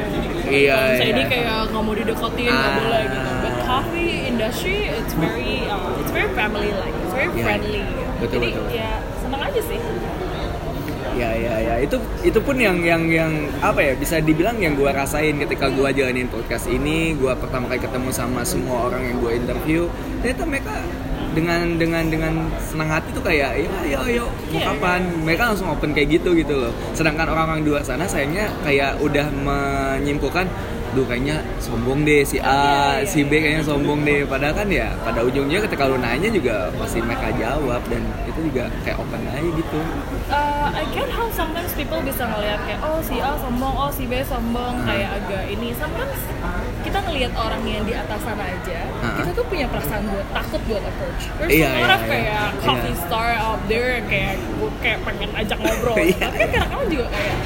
[0.47, 1.11] Iya, iya.
[1.11, 2.78] ini kayak nggak mau dideketin nggak Ah.
[2.80, 7.43] boleh gitu but coffee industry it's very uh, it's very family like it's very Iya.
[7.43, 7.82] friendly
[8.18, 8.65] Betul, jadi betul.
[8.72, 9.80] ya seneng aja sih
[11.18, 11.76] Ya ya ya.
[11.82, 15.89] Itu itu pun yang yang yang apa ya bisa dibilang yang gue rasain ketika gue
[15.97, 17.18] jalanin podcast ini.
[17.18, 19.82] Gue pertama kali ketemu sama semua orang yang gue interview.
[20.22, 20.74] Ternyata mereka
[21.34, 25.01] dengan dengan dengan senang hati tuh kayak ya ayo ayo mau Iya, kapan?
[25.22, 26.74] mereka langsung open kayak gitu gitu loh.
[26.97, 30.49] Sedangkan orang-orang di luar sana sayangnya kayak udah menyimpulkan
[30.98, 32.50] duh kayaknya sombong deh si A,
[32.98, 34.26] Iya, iya, si B kayaknya sombong deh.
[34.26, 38.66] Padahal kan ya pada ujungnya ketika lu nanya juga pasti mereka jawab dan itu juga
[38.82, 39.80] kayak open aja gitu.
[40.28, 44.10] Uh, I get how sometimes people bisa ngelihat kayak oh si A sombong, oh si
[44.10, 45.70] B sombong kayak agak ini.
[45.78, 46.18] Sometimes
[46.82, 49.14] kita ngelihat orang yang di atas sana aja, Uh-huh.
[49.22, 51.22] kita tuh punya perasaan buat takut buat approach.
[51.45, 52.10] Iya, iya, of iya.
[52.10, 53.04] kayak coffee Iya.
[53.06, 55.95] star out there kayak gue kayak pengen ajak ngobrol.
[56.08, 56.18] Iya.
[56.18, 57.38] Tapi kan kadang-kadang juga kayak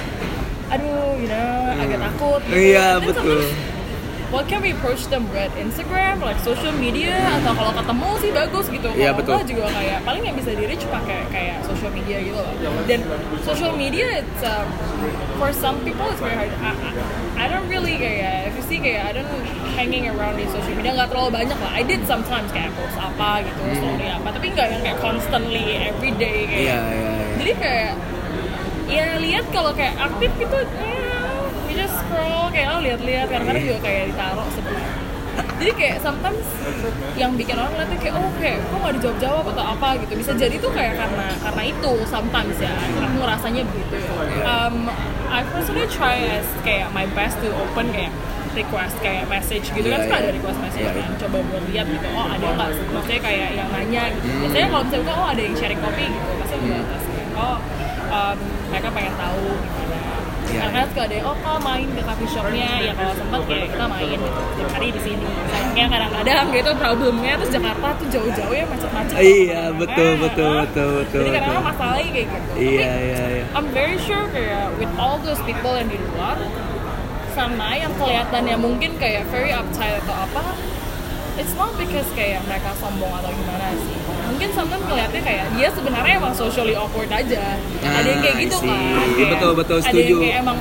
[0.72, 2.40] aduh, you know, agak takut.
[2.48, 2.56] gitu.
[2.56, 3.44] Iya, then betul.
[4.32, 7.12] What can we approach them with Instagram, like social media,
[7.44, 8.88] atau kalau ketemu sih bagus gitu.
[8.96, 9.34] Iya, Kalau betul.
[9.36, 12.56] enggak juga kayak paling yang bisa di reach pakai kayak social media gitu loh.
[12.88, 13.04] Dan
[13.44, 14.72] social media it's um,
[15.36, 16.48] for some people it's very hard.
[16.64, 16.92] I, I,
[17.44, 19.28] I don't really kayak if you see kayak I don't
[19.76, 21.72] hanging around di social media nggak terlalu banyak lah.
[21.76, 26.16] I did sometimes kayak post apa gitu, story apa, tapi nggak yang kayak constantly every
[26.16, 26.56] day kayak.
[26.56, 26.64] Hmm.
[26.64, 27.36] Iya iya iya.
[27.36, 27.92] Jadi kayak
[28.92, 31.16] ya lihat kalau kayak aktif gitu ya
[31.66, 34.90] you just scroll kayak oh lihat-lihat kadang-kadang juga kayak ditaruh sebelah
[35.32, 36.44] jadi kayak sometimes
[37.16, 40.56] yang bikin orang ngeliatnya kayak oh kayak kok nggak dijawab-jawab atau apa gitu bisa jadi
[40.58, 44.12] tuh kayak karena karena itu sometimes ya aku rasanya begitu ya
[44.44, 44.76] um,
[45.32, 48.12] I personally try as kayak my best to open kayak
[48.52, 50.24] request kayak message gitu kan Iya, suka iya.
[50.28, 51.04] ada request message Iya, iya.
[51.08, 54.42] kan coba buat lihat gitu oh ada nggak maksudnya kayak yang nanya gitu Hmm.
[54.44, 57.58] biasanya kalau misalnya oh ada yang sharing kopi gitu pasti aku batas kayak, oh
[58.12, 58.38] um,
[58.70, 60.00] mereka pengen tahu gimana.
[60.52, 62.72] Iya, karena suka ada oh kau main ke coffee shopnya.
[62.84, 64.18] Ya kalau sempat ya kita main.
[64.20, 65.28] Gitu tiap hari di sini.
[65.48, 69.16] Sayangnya kadang-kadang gitu problemnya terus Jakarta tuh jauh-jauh ya macet-macet.
[69.16, 70.62] Iya, Nah, betul, betul, ah.
[70.68, 71.72] betul, betul, jadi kadang-kadang betul.
[71.72, 72.50] masalahnya kayak gitu.
[72.60, 73.44] Iya Tapi iya iya.
[73.56, 76.36] I'm very sure kayak with all those people yang di luar
[77.32, 80.44] sama yang kelihatannya mungkin kayak very uptight atau apa
[81.40, 83.96] it's not because kayak mereka sombong atau gimana sih
[84.32, 88.56] mungkin sometimes ngeliatnya kayak dia sebenarnya emang socially awkward aja ada yang kayak Ah, gitu
[88.58, 88.80] kan
[89.12, 90.08] kayak Betul, betul, ada setuju.
[90.10, 90.58] yang kayak emang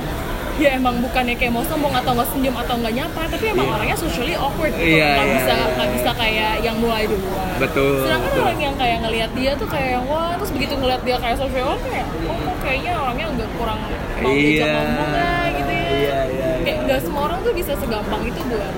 [0.57, 3.75] ya emang bukannya kayak mau sombong atau nggak senyum atau nggak nyapa tapi emang Iya.
[3.75, 7.95] orangnya socially awkward gitu Iya, nggak iya, bisa nggak bisa kayak yang mulai duluan Betul,
[8.03, 8.45] sedangkan betul.
[8.45, 11.89] orang yang kayak ngelihat dia tuh kayak wah terus begitu ngelihat dia kayak social awkward
[11.89, 13.79] kayak oh kok kayaknya orangnya agak kurang
[14.21, 14.75] mau diajak Iya.
[14.77, 16.49] ngomong lah gitu ya Iya iya.
[16.61, 18.73] kayak nggak semua orang tuh bisa segampang itu buat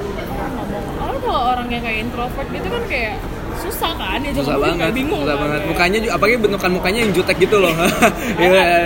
[0.52, 3.14] ngomong orang kalau orang yang kayak introvert gitu kan kayak
[3.54, 5.60] susah kan dia Susah banget, bingung susah kan, banget.
[5.66, 7.72] Mukanya juga, apalagi bentukan mukanya yang jutek gitu loh.
[7.72, 7.92] I have-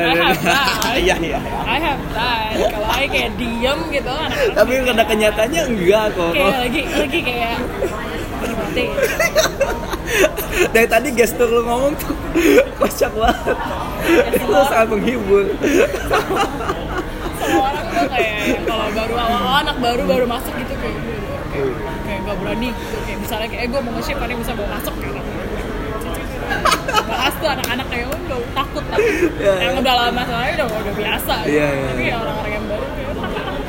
[0.11, 0.69] I have that.
[0.97, 1.39] Iya iya.
[1.63, 6.33] I have that kalau I kayak diem gitu anak-anak Tapi pada kenyataannya enggak kok.
[6.33, 7.57] kayak lagi lagi kayak
[8.49, 8.85] mati
[10.73, 12.17] Dari tadi gestur lu ngomong tuh
[12.77, 13.57] kocak banget.
[14.33, 15.45] Itu sangat menghibur.
[17.37, 20.97] semua orang tuh kayak kalau baru awal anak baru baru masuk gitu kayak
[22.05, 24.95] kayak gak berani gitu kayak misalnya kayak eh, gue mau nge-ship kan bisa bawa masuk
[24.99, 25.21] gitu
[27.07, 29.83] bahas tuh anak-anak kayak oh udah takut tapi Iya, yang iya.
[29.83, 31.55] udah lama soalnya udah udah biasa gitu.
[31.55, 32.11] Iya, iya, tapi iya.
[32.11, 33.15] ya orang-orang yang baru kayak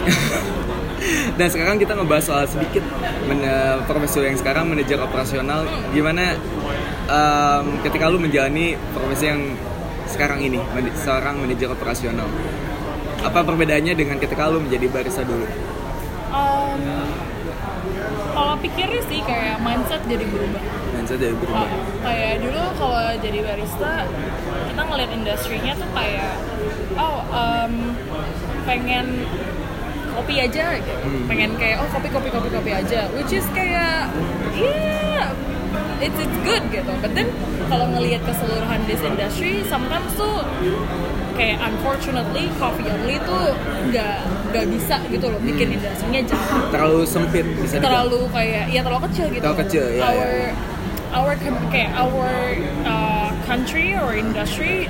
[1.38, 2.84] Dan sekarang kita ngebahas soal sedikit
[3.30, 3.46] men-
[3.86, 5.64] profesi yang sekarang manajer operasional.
[5.94, 6.36] Gimana
[7.08, 9.56] em, ketika lu menjalani profesi yang
[10.10, 12.28] sekarang ini, man- seorang manajer operasional?
[13.24, 15.46] Apa perbedaannya dengan ketika lu menjadi barista dulu?
[16.34, 16.80] um,
[18.38, 20.62] kalau pikirnya sih kayak mindset jadi berubah
[21.08, 21.64] saya jadi berubah.
[21.64, 21.70] Oh,
[22.04, 23.94] kayak dulu kalau jadi barista
[24.68, 26.36] kita ngeliat industrinya tuh kayak
[27.00, 27.74] oh um,
[28.68, 29.24] pengen
[30.12, 31.24] kopi aja gitu Hmm.
[31.26, 34.12] pengen kayak oh kopi kopi kopi kopi aja which is kayak
[34.52, 35.32] yeah
[36.04, 37.32] it's it's good gitu but then
[37.72, 40.44] kalau ngelihat keseluruhan this industry sometimes tuh
[41.38, 43.54] kayak unfortunately coffee only tuh
[43.88, 44.18] nggak
[44.52, 47.86] nggak bisa gitu loh bikin industrinya jalan Terlalu sempit bisa dibilang.
[47.86, 50.52] terlalu kayak ya terlalu kecil gitu Terlalu kecil, ya, our ya.
[51.14, 51.32] our
[51.70, 52.32] kayak our
[52.84, 54.90] uh, country or industry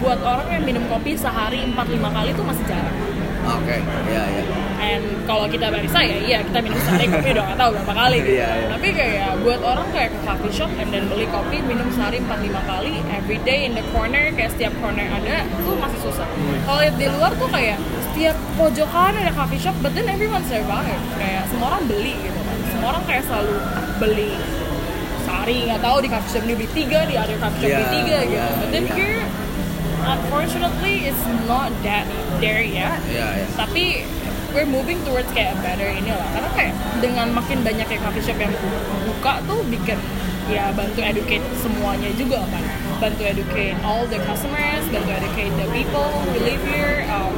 [0.00, 2.96] buat orang yang minum kopi sehari 4-5 kali tuh masih jarang
[3.42, 3.76] Oke,
[4.06, 4.42] iya iya.
[4.80, 8.16] and kalau kita barista ya iya kita minum sehari kopi udah gak tahu berapa kali
[8.18, 8.66] gitu Iya, iya.
[8.70, 12.32] tapi kayak buat orang kayak ke coffee shop and then beli kopi minum sehari 4-5
[12.66, 16.56] kali every day in the corner kayak setiap corner ada tuh masih susah Hmm.
[16.64, 17.76] kalau lihat di luar tuh kayak
[18.06, 22.56] setiap pojokan ada coffee shop but then everyone survive kayak semua orang beli gitu kan
[22.66, 23.54] semua orang kayak selalu
[23.98, 24.32] beli
[25.22, 27.92] sehari nggak tahu di coffee shop ini beli tiga di other coffee shop beli Iya,
[27.94, 28.94] tiga gitu iya, but then iya.
[28.94, 29.20] here
[30.04, 32.04] unfortunately it's not that
[32.38, 33.46] there yet Iya iya.
[33.54, 34.04] tapi
[34.50, 38.38] we're moving towards kayak better ini lah karena kayak dengan makin banyak kayak coffee shop
[38.38, 38.50] yang
[39.06, 39.98] buka tuh bikin
[40.50, 42.64] ya bantu educate semuanya juga kan
[42.98, 47.30] bantu educate all the customers, bantu educate the people who live here um,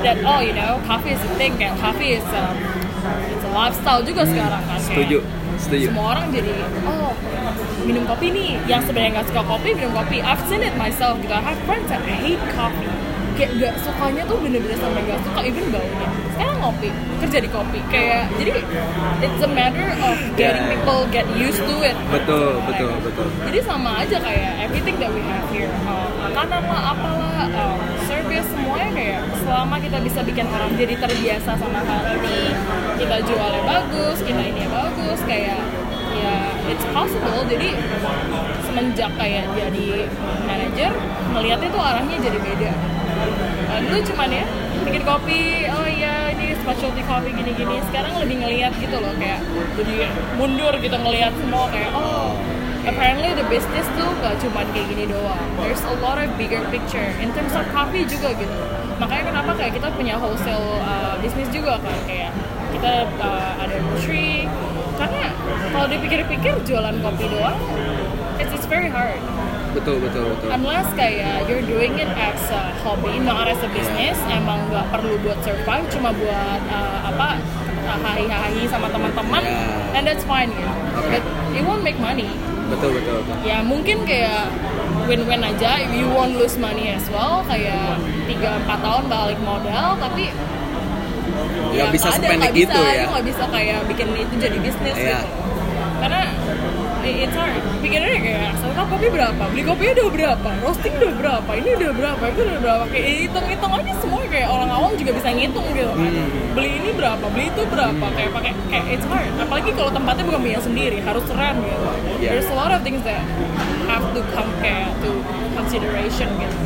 [0.00, 2.54] that oh you know coffee is a thing kayak coffee is um,
[3.28, 5.18] it's a lifestyle juga sekarang kan Setuju,
[5.58, 5.86] setuju.
[5.90, 6.52] semua orang jadi
[6.86, 7.10] oh
[7.84, 8.50] minum kopi nih.
[8.64, 10.18] Yang sebenarnya nggak suka kopi minum kopi.
[10.20, 11.30] I've seen it myself gitu.
[11.30, 12.88] I have friends that hate coffee.
[13.34, 16.06] Kayak gak sukanya tuh bener-bener sampai gak suka even baunya.
[16.38, 16.86] Sekarang ngopi
[17.18, 17.82] kerja di kopi.
[17.90, 18.62] Kayak jadi
[19.18, 20.78] it's a matter of getting Yeah.
[20.78, 21.98] people get used to it.
[22.14, 23.26] Betul, betul, Like, betul.
[23.50, 25.66] jadi sama aja kayak everything that we have here.
[25.82, 31.50] Um, makanan lah apalah um, service semuanya kayak selama kita bisa bikin orang jadi terbiasa
[31.58, 32.38] sama hal ini
[32.96, 35.58] kita jualnya bagus kita ini bagus kayak
[36.14, 37.76] ya it's possible jadi
[38.64, 40.08] semenjak kayak jadi
[40.48, 40.90] manager
[41.34, 42.72] melihatnya tuh arahnya jadi beda.
[43.64, 44.44] Uh, dulu cuman ya
[44.84, 45.40] bikin kopi
[45.70, 47.78] oh iya ini specialty coffee gini-gini.
[47.90, 49.40] Sekarang lebih ngelihat gitu loh kayak
[49.78, 52.38] jadi mundur gitu ngelihat semua kayak oh
[52.84, 55.48] apparently the business tuh gak cuman kayak gini doang.
[55.60, 57.08] There's a lot of bigger picture.
[57.18, 58.54] In terms of coffee juga gitu.
[59.00, 62.30] Makanya kenapa kayak kita punya wholesale uh, bisnis juga kan kayak
[62.76, 64.46] kita uh, ada grocery
[64.94, 65.24] karena
[65.70, 67.58] kalau dipikir-pikir jualan kopi doang
[68.38, 69.18] it's, it's very hard
[69.74, 70.48] Betul, betul, betul.
[70.54, 75.18] unless kayak you're doing it as a hobby not as a business emang nggak perlu
[75.20, 77.42] buat survive cuma buat uh, apa
[77.84, 79.96] hahi-hahi sama teman-teman Yeah.
[79.98, 81.18] and that's fine gitu Okay.
[81.18, 81.22] but
[81.52, 82.30] it won't make money
[82.64, 83.36] Betul, betul, betul.
[83.44, 84.46] ya mungkin kayak
[85.04, 88.40] win-win aja you won't lose money as well kayak 3-4
[88.80, 90.30] tahun balik modal tapi
[91.74, 93.04] Nggak bisa nggak sependek nggak bisa, itu ya.
[93.10, 95.18] nggak bisa kayak bikin itu jadi bisnis Iya.
[95.20, 95.26] gitu.
[95.94, 96.20] Karena
[97.04, 97.60] it's hard.
[97.84, 99.42] Pikirnya kayak sekarang kopi berapa?
[99.52, 100.48] Beli kopinya udah berapa?
[100.64, 101.50] Roasting udah berapa?
[101.52, 102.22] Ini udah berapa?
[102.32, 102.84] Itu udah berapa?
[102.88, 106.08] Kayak hitung-hitung aja semua kayak orang awam juga bisa ngitung gitu kan.
[106.08, 106.52] Hmm.
[106.56, 107.24] beli ini berapa?
[107.28, 108.04] Beli itu berapa?
[108.16, 109.32] Kayak pakai kayak it's hard.
[109.36, 111.84] Apalagi kalau tempatnya bukan punya sendiri harus rent gitu.
[112.24, 112.30] Iya.
[112.32, 113.20] there's a lot of things that
[113.84, 115.10] have to come kayak to
[115.52, 116.56] consideration gitu.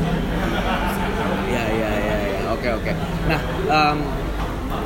[1.49, 2.41] Ya, ya, ya, ya.
[2.55, 2.93] Oke, oke.
[3.27, 3.99] Nah, em,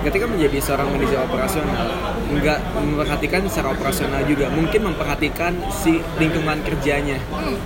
[0.03, 1.87] ketika menjadi seorang manajer operasional,
[2.29, 7.19] nggak memperhatikan secara operasional juga, mungkin memperhatikan si lingkungan kerjanya.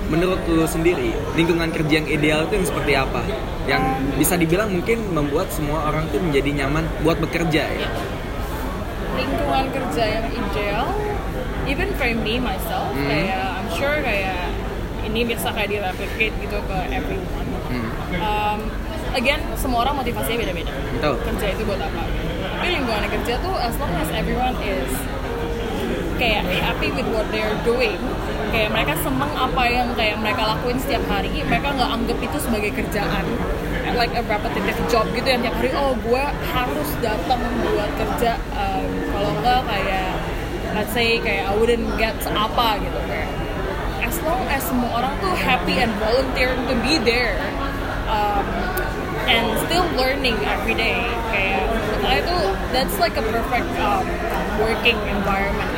[0.07, 3.23] Menurut lu sendiri, lingkungan kerja yang ideal itu yang seperti apa?
[3.65, 3.83] Yang
[4.17, 7.89] bisa dibilang mungkin membuat semua orang tuh menjadi nyaman buat bekerja ya.
[9.17, 10.93] lingkungan kerja yang ideal
[11.65, 13.09] even for me myself Hmm.
[13.09, 14.53] kayak I'm sure kayak
[15.03, 17.89] ini bisa kayak direplicate gitu ke everyone Hmm.
[18.21, 18.61] um,
[19.17, 20.73] again semua orang motivasinya beda-beda.
[20.93, 21.15] Betul.
[21.25, 22.03] kerja itu buat apa?
[22.57, 24.93] Tapi lingkungan kerja tuh as long as everyone is
[26.21, 28.01] kayak happy with what they're doing
[28.49, 32.71] kayak mereka seneng apa yang kayak mereka lakuin setiap hari mereka nggak anggap itu sebagai
[32.77, 33.25] kerjaan.
[33.97, 38.89] Like a repetitive job gitu yang tiap hari oh gue harus datang buat kerja um,
[39.17, 40.13] kalau enggak kayak
[40.77, 42.99] let's say kayak I wouldn't get apa gitu.
[43.09, 43.33] Kayak
[44.05, 47.41] as long as semua orang tuh happy and volunteering to be there
[48.13, 48.45] um,
[49.27, 50.99] and still learning every day
[51.31, 51.67] kayak.
[52.27, 54.07] Tuh that's like a perfect um,
[54.57, 55.69] working environment.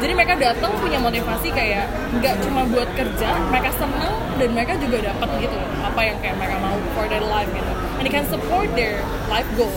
[0.00, 1.88] Jadi mereka datang punya motivasi kayak
[2.20, 6.56] nggak cuma buat kerja mereka senang dan mereka juga dapat gitu apa yang kayak mereka
[6.60, 7.72] mau for their life gitu.
[8.00, 9.72] And they can support their life goal.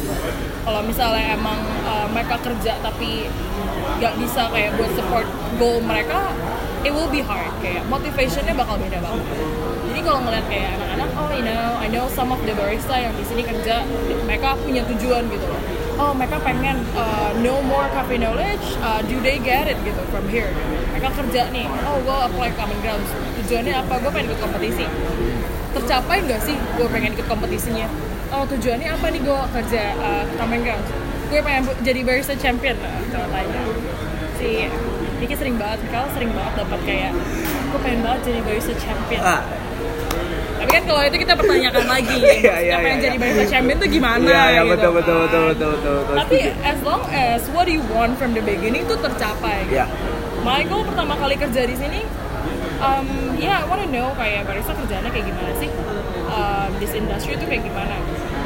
[0.64, 3.28] Kalau misalnya emang uh, mereka kerja tapi
[4.00, 6.32] nggak bisa kayak buat support goal mereka
[6.84, 9.26] it will be hard kayak motivationnya bakal beda banget
[10.04, 13.24] kalau ngeliat kayak anak-anak oh you know I know some of the barista yang di
[13.24, 13.88] sini kerja
[14.28, 15.62] mereka punya tujuan gitu loh.
[15.94, 20.28] Oh mereka pengen uh, know more coffee knowledge uh, do they get it gitu from
[20.28, 20.52] here?
[20.92, 23.10] Mereka kerja nih oh gue apply common grounds.
[23.44, 23.94] Tujuannya apa?
[24.04, 24.86] Gue pengen ikut kompetisi.
[25.74, 27.88] Tercapai nggak sih gue pengen ikut kompetisinya?
[28.36, 30.90] Oh tujuannya apa nih gue kerja uh, common grounds?
[31.32, 33.62] Gue pengen jadi barista champion lah contohnya
[34.38, 34.68] si
[35.24, 37.12] Diki sering banget kalau sering banget dapat kayak
[37.72, 39.22] gue pengen banget jadi barista champion.
[39.24, 39.42] Ah,
[40.84, 44.24] kalau itu kita pertanyakan lagi Iya, iya, siapa yang iya, jadi barista champion tuh gimana
[44.28, 44.72] Iya, iya, gitu.
[44.74, 45.24] betul, betul, kan.
[45.24, 49.00] betul, betul, betul, betul, tapi as long as what you want from the beginning tuh
[49.00, 49.64] tercapai.
[50.44, 52.04] My goal pertama kali kerja di sini
[52.84, 53.08] um,
[53.40, 55.70] ya I wanna know kayak barista kerjanya kayak gimana sih?
[56.34, 57.96] Um, this industry tuh kayak gimana?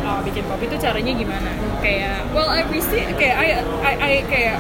[0.06, 1.52] Uh, bikin kopi tuh caranya gimana?
[1.82, 3.48] Kayak well I receive kayak I,
[3.82, 4.58] I, I kayak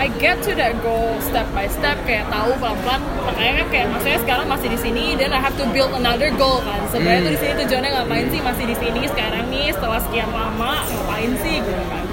[0.00, 3.04] I get to that goal step by step kayak tahu pelan-pelan.
[3.20, 6.64] Makanya kan kayak maksudnya sekarang masih di sini dan I have to build another goal
[6.64, 6.80] kan.
[6.88, 7.26] Sebenarnya Hmm.
[7.28, 8.40] tuh di sini tujuannya ngapain sih?
[8.40, 12.04] Masih di sini sekarang nih setelah sekian lama ngapain sih gitu kan.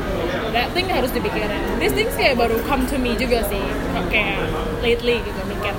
[0.52, 1.64] That thing harus dipikirin.
[1.80, 3.64] These things kayak baru come to me juga sih
[4.12, 4.36] kayak
[4.84, 5.40] lately gitu.
[5.48, 5.72] Mikir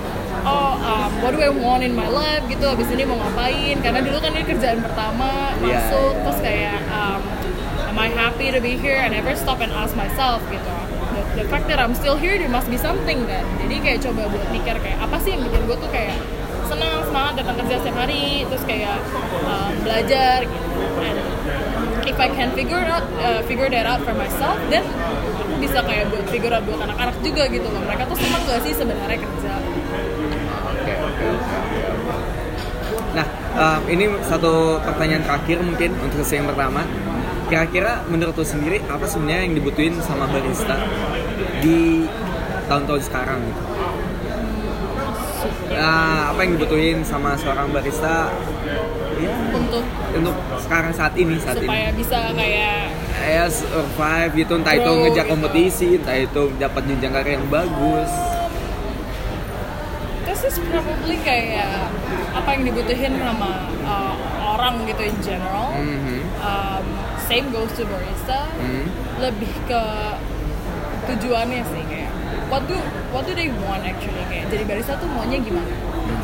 [0.48, 2.40] oh um, what do I want in my life?
[2.48, 3.84] Gitu abis ini mau ngapain?
[3.84, 7.20] Karena dulu kan ini kerjaan pertama Iya, masuk terus kayak um,
[7.84, 8.96] am I happy to be here?
[8.96, 10.72] I never stop and ask myself gitu
[11.39, 14.49] the, fact that I'm still here there must be something kan jadi kayak coba buat
[14.51, 16.18] mikir kayak apa sih yang bikin gue tuh kayak
[16.66, 18.99] senang semangat datang kerja setiap hari terus kayak
[19.47, 21.18] um, belajar gitu and
[22.05, 24.84] if I can figure out uh, figure that out for myself then
[25.39, 28.61] aku bisa kayak buat figure out buat anak-anak juga gitu loh mereka tuh senang gak
[28.66, 29.53] sih sebenarnya kerja.
[33.16, 33.26] Nah
[33.59, 36.84] em, ini satu pertanyaan terakhir mungkin untuk sesi yang pertama.
[37.49, 40.76] Kira-kira menurut lo sendiri apa sebenarnya yang dibutuhin sama barista
[41.59, 42.05] di
[42.68, 43.62] tahun-tahun sekarang gitu?
[45.70, 48.28] Nah, apa yang dibutuhin sama seorang barista
[49.16, 51.68] ya, untuk untuk sekarang saat ini saat ini?
[51.70, 52.76] supaya bisa kayak
[53.18, 55.32] ya survive gitu entah itu ngejar gitu.
[55.32, 58.11] kompetisi entah itu dapat jenjang karir yang bagus
[60.24, 61.88] this is probably kayak
[62.32, 64.14] apa yang dibutuhin sama uh,
[64.57, 66.18] orang gitu in general Mhm.
[66.40, 66.84] um,
[67.29, 68.49] same goes to barista.
[68.57, 68.89] Hmm.
[69.18, 69.83] lebih ke
[71.11, 72.11] tujuannya sih kayak
[72.49, 72.76] what do
[73.11, 75.68] what do they want actually kayak jadi barista tuh maunya gimana?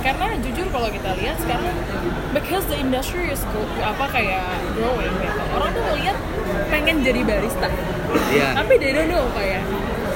[0.01, 1.77] Karena jujur kalau kita lihat sekarang
[2.33, 4.45] because the industry is go, apa kayak
[4.77, 6.17] growing gitu orang tuh ngeliat
[6.73, 7.69] pengen jadi barista.
[8.31, 8.55] Iya.
[8.55, 9.63] tapi they don't know kayak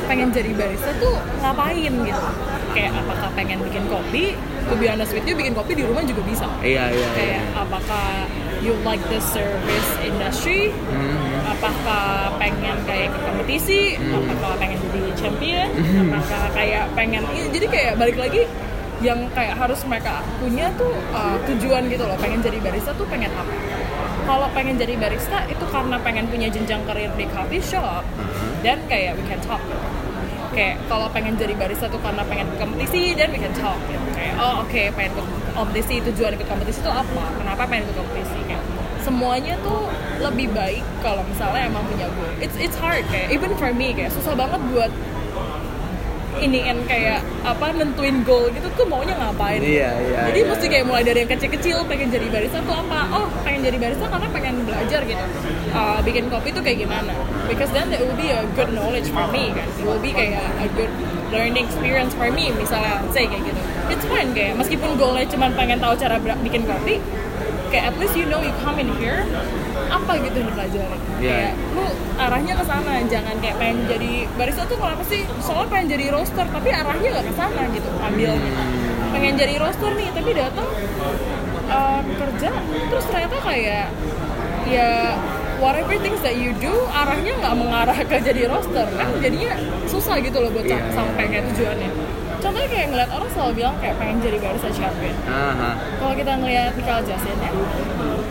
[0.07, 2.25] pengen jadi barista tuh ngapain gitu.
[2.73, 4.39] Kayak apakah pengen bikin kopi?
[4.69, 6.47] To be honest with you bikin kopi di rumah juga bisa.
[6.61, 7.09] Iya iya iya.
[7.17, 8.29] kayak apakah
[8.63, 10.75] you like the service industry?
[10.75, 11.29] Mhm.
[11.49, 13.81] apakah pengen kayak ke kompetisi?
[13.99, 15.69] Apakah pengen jadi champion?
[16.07, 18.47] Apakah kayak pengen jadi kayak balik lagi
[18.99, 22.19] yang kayak harus mereka punya tuh uh, tujuan gitu loh.
[22.19, 23.51] Pengen jadi barista tuh pengen apa?
[24.27, 28.05] Kalau pengen jadi barista itu karena pengen punya jenjang karir di coffee shop
[28.63, 29.63] dan kayak we can talk.
[30.53, 33.79] Kayak kalau pengen jadi barista tuh karena pengen kompetisi dan we can talk.
[33.87, 34.09] Gitu.
[34.15, 37.25] kayak oh oke pengen ikut kompetisi tujuan ikut kompetisi itu apa?
[37.39, 38.39] Kenapa pengen ikut kompetisi
[39.09, 39.89] semuanya tuh
[40.21, 42.29] lebih baik kalau misalnya emang punya goal.
[42.45, 44.93] It's it's hard kayak even for me kayak susah banget buat
[46.39, 49.59] iniin kayak apa nentuin goal gitu tuh maunya ngapain?
[49.59, 50.51] Iya, iya, jadi iya.
[50.53, 53.11] mesti kayak mulai dari yang kecil-kecil pengen jadi barista tuh apa?
[53.11, 55.25] Oh pengen jadi barista karena pengen belajar gitu.
[55.73, 57.11] Uh, bikin kopi tuh kayak gimana?
[57.51, 59.67] Because then it will be a good knowledge for me kan.
[59.67, 60.93] It will be kayak a good
[61.35, 63.61] learning experience for me misalnya say kayak gitu.
[63.89, 67.03] It's fine kayak meskipun goalnya cuma pengen tahu cara bikin kopi
[67.69, 69.23] kayak at least you know you come in here
[69.89, 71.31] apa gitu yang dipelajarin Iya.
[71.31, 71.85] kayak lu
[72.17, 75.23] arahnya ke sana jangan kayak pengen jadi barista tuh kenapa sih?
[75.39, 78.31] Soalnya pengen jadi roaster tapi arahnya nggak ke sana gitu ambil.
[79.11, 80.69] Pengen jadi roaster nih tapi datang
[81.69, 82.51] uh, kerja
[82.87, 83.87] terus ternyata kayak
[84.65, 85.17] ya
[85.59, 89.09] whatever things that you do arahnya nggak mengarah ke jadi roaster kan?
[89.19, 91.91] Jadinya susah gitu loh buat Iya, sam- sampai kayak tujuannya
[92.39, 95.71] contohnya kayak ngeliat orang selalu bilang kayak pengen jadi barista champion Aha.
[95.99, 97.53] kalau kita ngeliat Mikal Jasin ya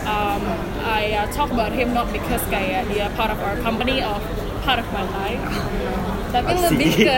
[0.08, 0.42] um,
[0.84, 4.20] I uh, talk about him not because kayak dia part of our company of
[4.64, 5.42] part of my life
[6.34, 6.64] tapi Asik.
[6.72, 7.16] lebih ke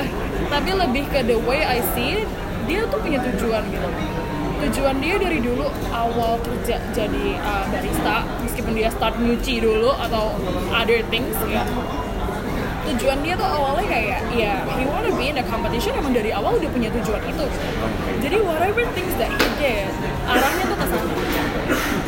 [0.50, 2.28] tapi lebih ke the way I see it
[2.66, 3.88] dia tuh punya tujuan gitu
[4.60, 10.36] tujuan dia dari dulu awal kerja jadi uh, barista meskipun dia start nyuci dulu atau
[10.74, 11.64] other things ya
[12.94, 16.58] tujuan dia tuh awalnya kayak ya he wanna be in a competition emang dari awal
[16.58, 17.44] udah punya tujuan itu.
[18.20, 19.90] Jadi whatever things that he did
[20.26, 21.12] arahnya tuh ke sana.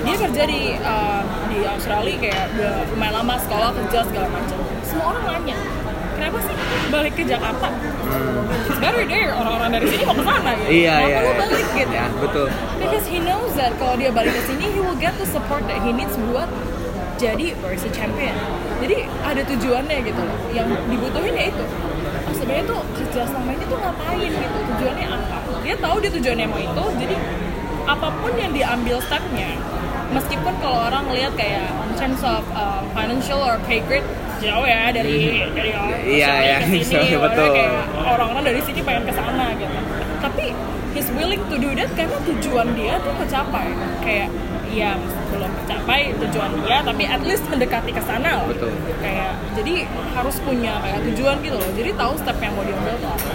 [0.03, 4.59] Dia kerja di uh, di Australia kayak udah lumayan lama sekolah kerja segala macam.
[4.83, 5.59] Semua orang nanya
[6.23, 6.55] kenapa sih
[6.91, 7.69] balik ke Jakarta?
[8.71, 10.69] It's better there orang-orang dari sini mau ke sana gitu.
[10.71, 11.19] Iya kenapa iya.
[11.19, 11.35] iya.
[11.39, 11.67] balik?
[11.73, 11.95] gitu.
[11.95, 12.47] Ya betul.
[12.79, 15.79] because he knows that kalau dia balik ke sini he will get the support that
[15.83, 16.47] he needs buat
[17.23, 18.35] jadi barista champion.
[18.83, 20.39] Jadi ada tujuannya gitu loh.
[20.51, 21.65] Yang dibutuhin ya itu.
[22.27, 24.59] Oh, sebenarnya tuh kerja selama ini tuh ngapain gitu?
[24.75, 25.37] Tujuannya apa?
[25.63, 27.17] Dia tahu dia tujuannya mau itu jadi
[27.87, 29.59] apa pun yang diambil stepnya
[30.13, 34.07] meskipun kalau orang lihat kayak in terms of uh, financial or pay grade
[34.39, 37.49] jauh ya dari dari orang Iya, Australia iya, ke sini so, betul.
[37.55, 39.77] kayak orang-orang dari sini pengen ke sana gitu.
[40.19, 40.45] Tapi
[40.95, 43.71] he's willing to do that karena tujuan dia tuh kecapai
[44.03, 44.29] kayak
[44.73, 44.97] ya
[45.29, 48.73] belum tercapai tujuan dia tapi at least mendekati ke sana Betul.
[49.05, 49.85] kayak jadi
[50.17, 51.71] harus punya kayak tujuan gitu loh.
[51.77, 53.31] Jadi tahu step yang mau diambil tuh apa.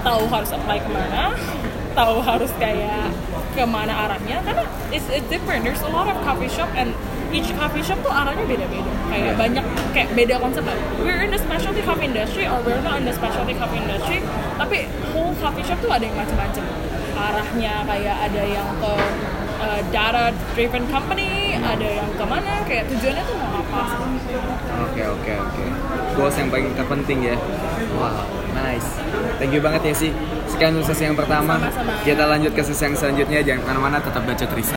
[0.00, 1.36] Tahu harus apply ke mana
[1.92, 3.10] tahu harus kayak
[3.50, 4.64] ke mana arahnya karena
[4.94, 5.66] it's, it's different.
[5.66, 6.94] There's a lot of coffee shop and
[7.34, 8.90] each coffee shop tuh arahnya beda-beda.
[9.10, 9.36] Kayak Yeah.
[9.36, 10.64] banyak kayak beda konsep.
[11.02, 14.22] We're in the specialty coffee industry or we're not in the specialty coffee industry
[14.56, 16.64] tapi whole coffee shop tuh ada yang macam-macam.
[17.20, 18.92] Arahnya kayak ada yang ke
[19.60, 23.82] uh, data driven company ada yang ke mana kayak tujuannya tuh mau apa
[24.90, 25.64] Oke oke oke.
[26.18, 27.36] Goals yang paling terpenting ya.
[27.94, 28.98] Wow, nice.
[29.38, 30.10] Thank you banget ya sih.
[30.50, 31.56] Sekian untuk sesi yang pertama.
[31.62, 32.02] Sama-sama.
[32.02, 33.40] Kita lanjut ke sesi yang selanjutnya.
[33.40, 34.68] Jangan ke mana-mana, tetap baca Trisa.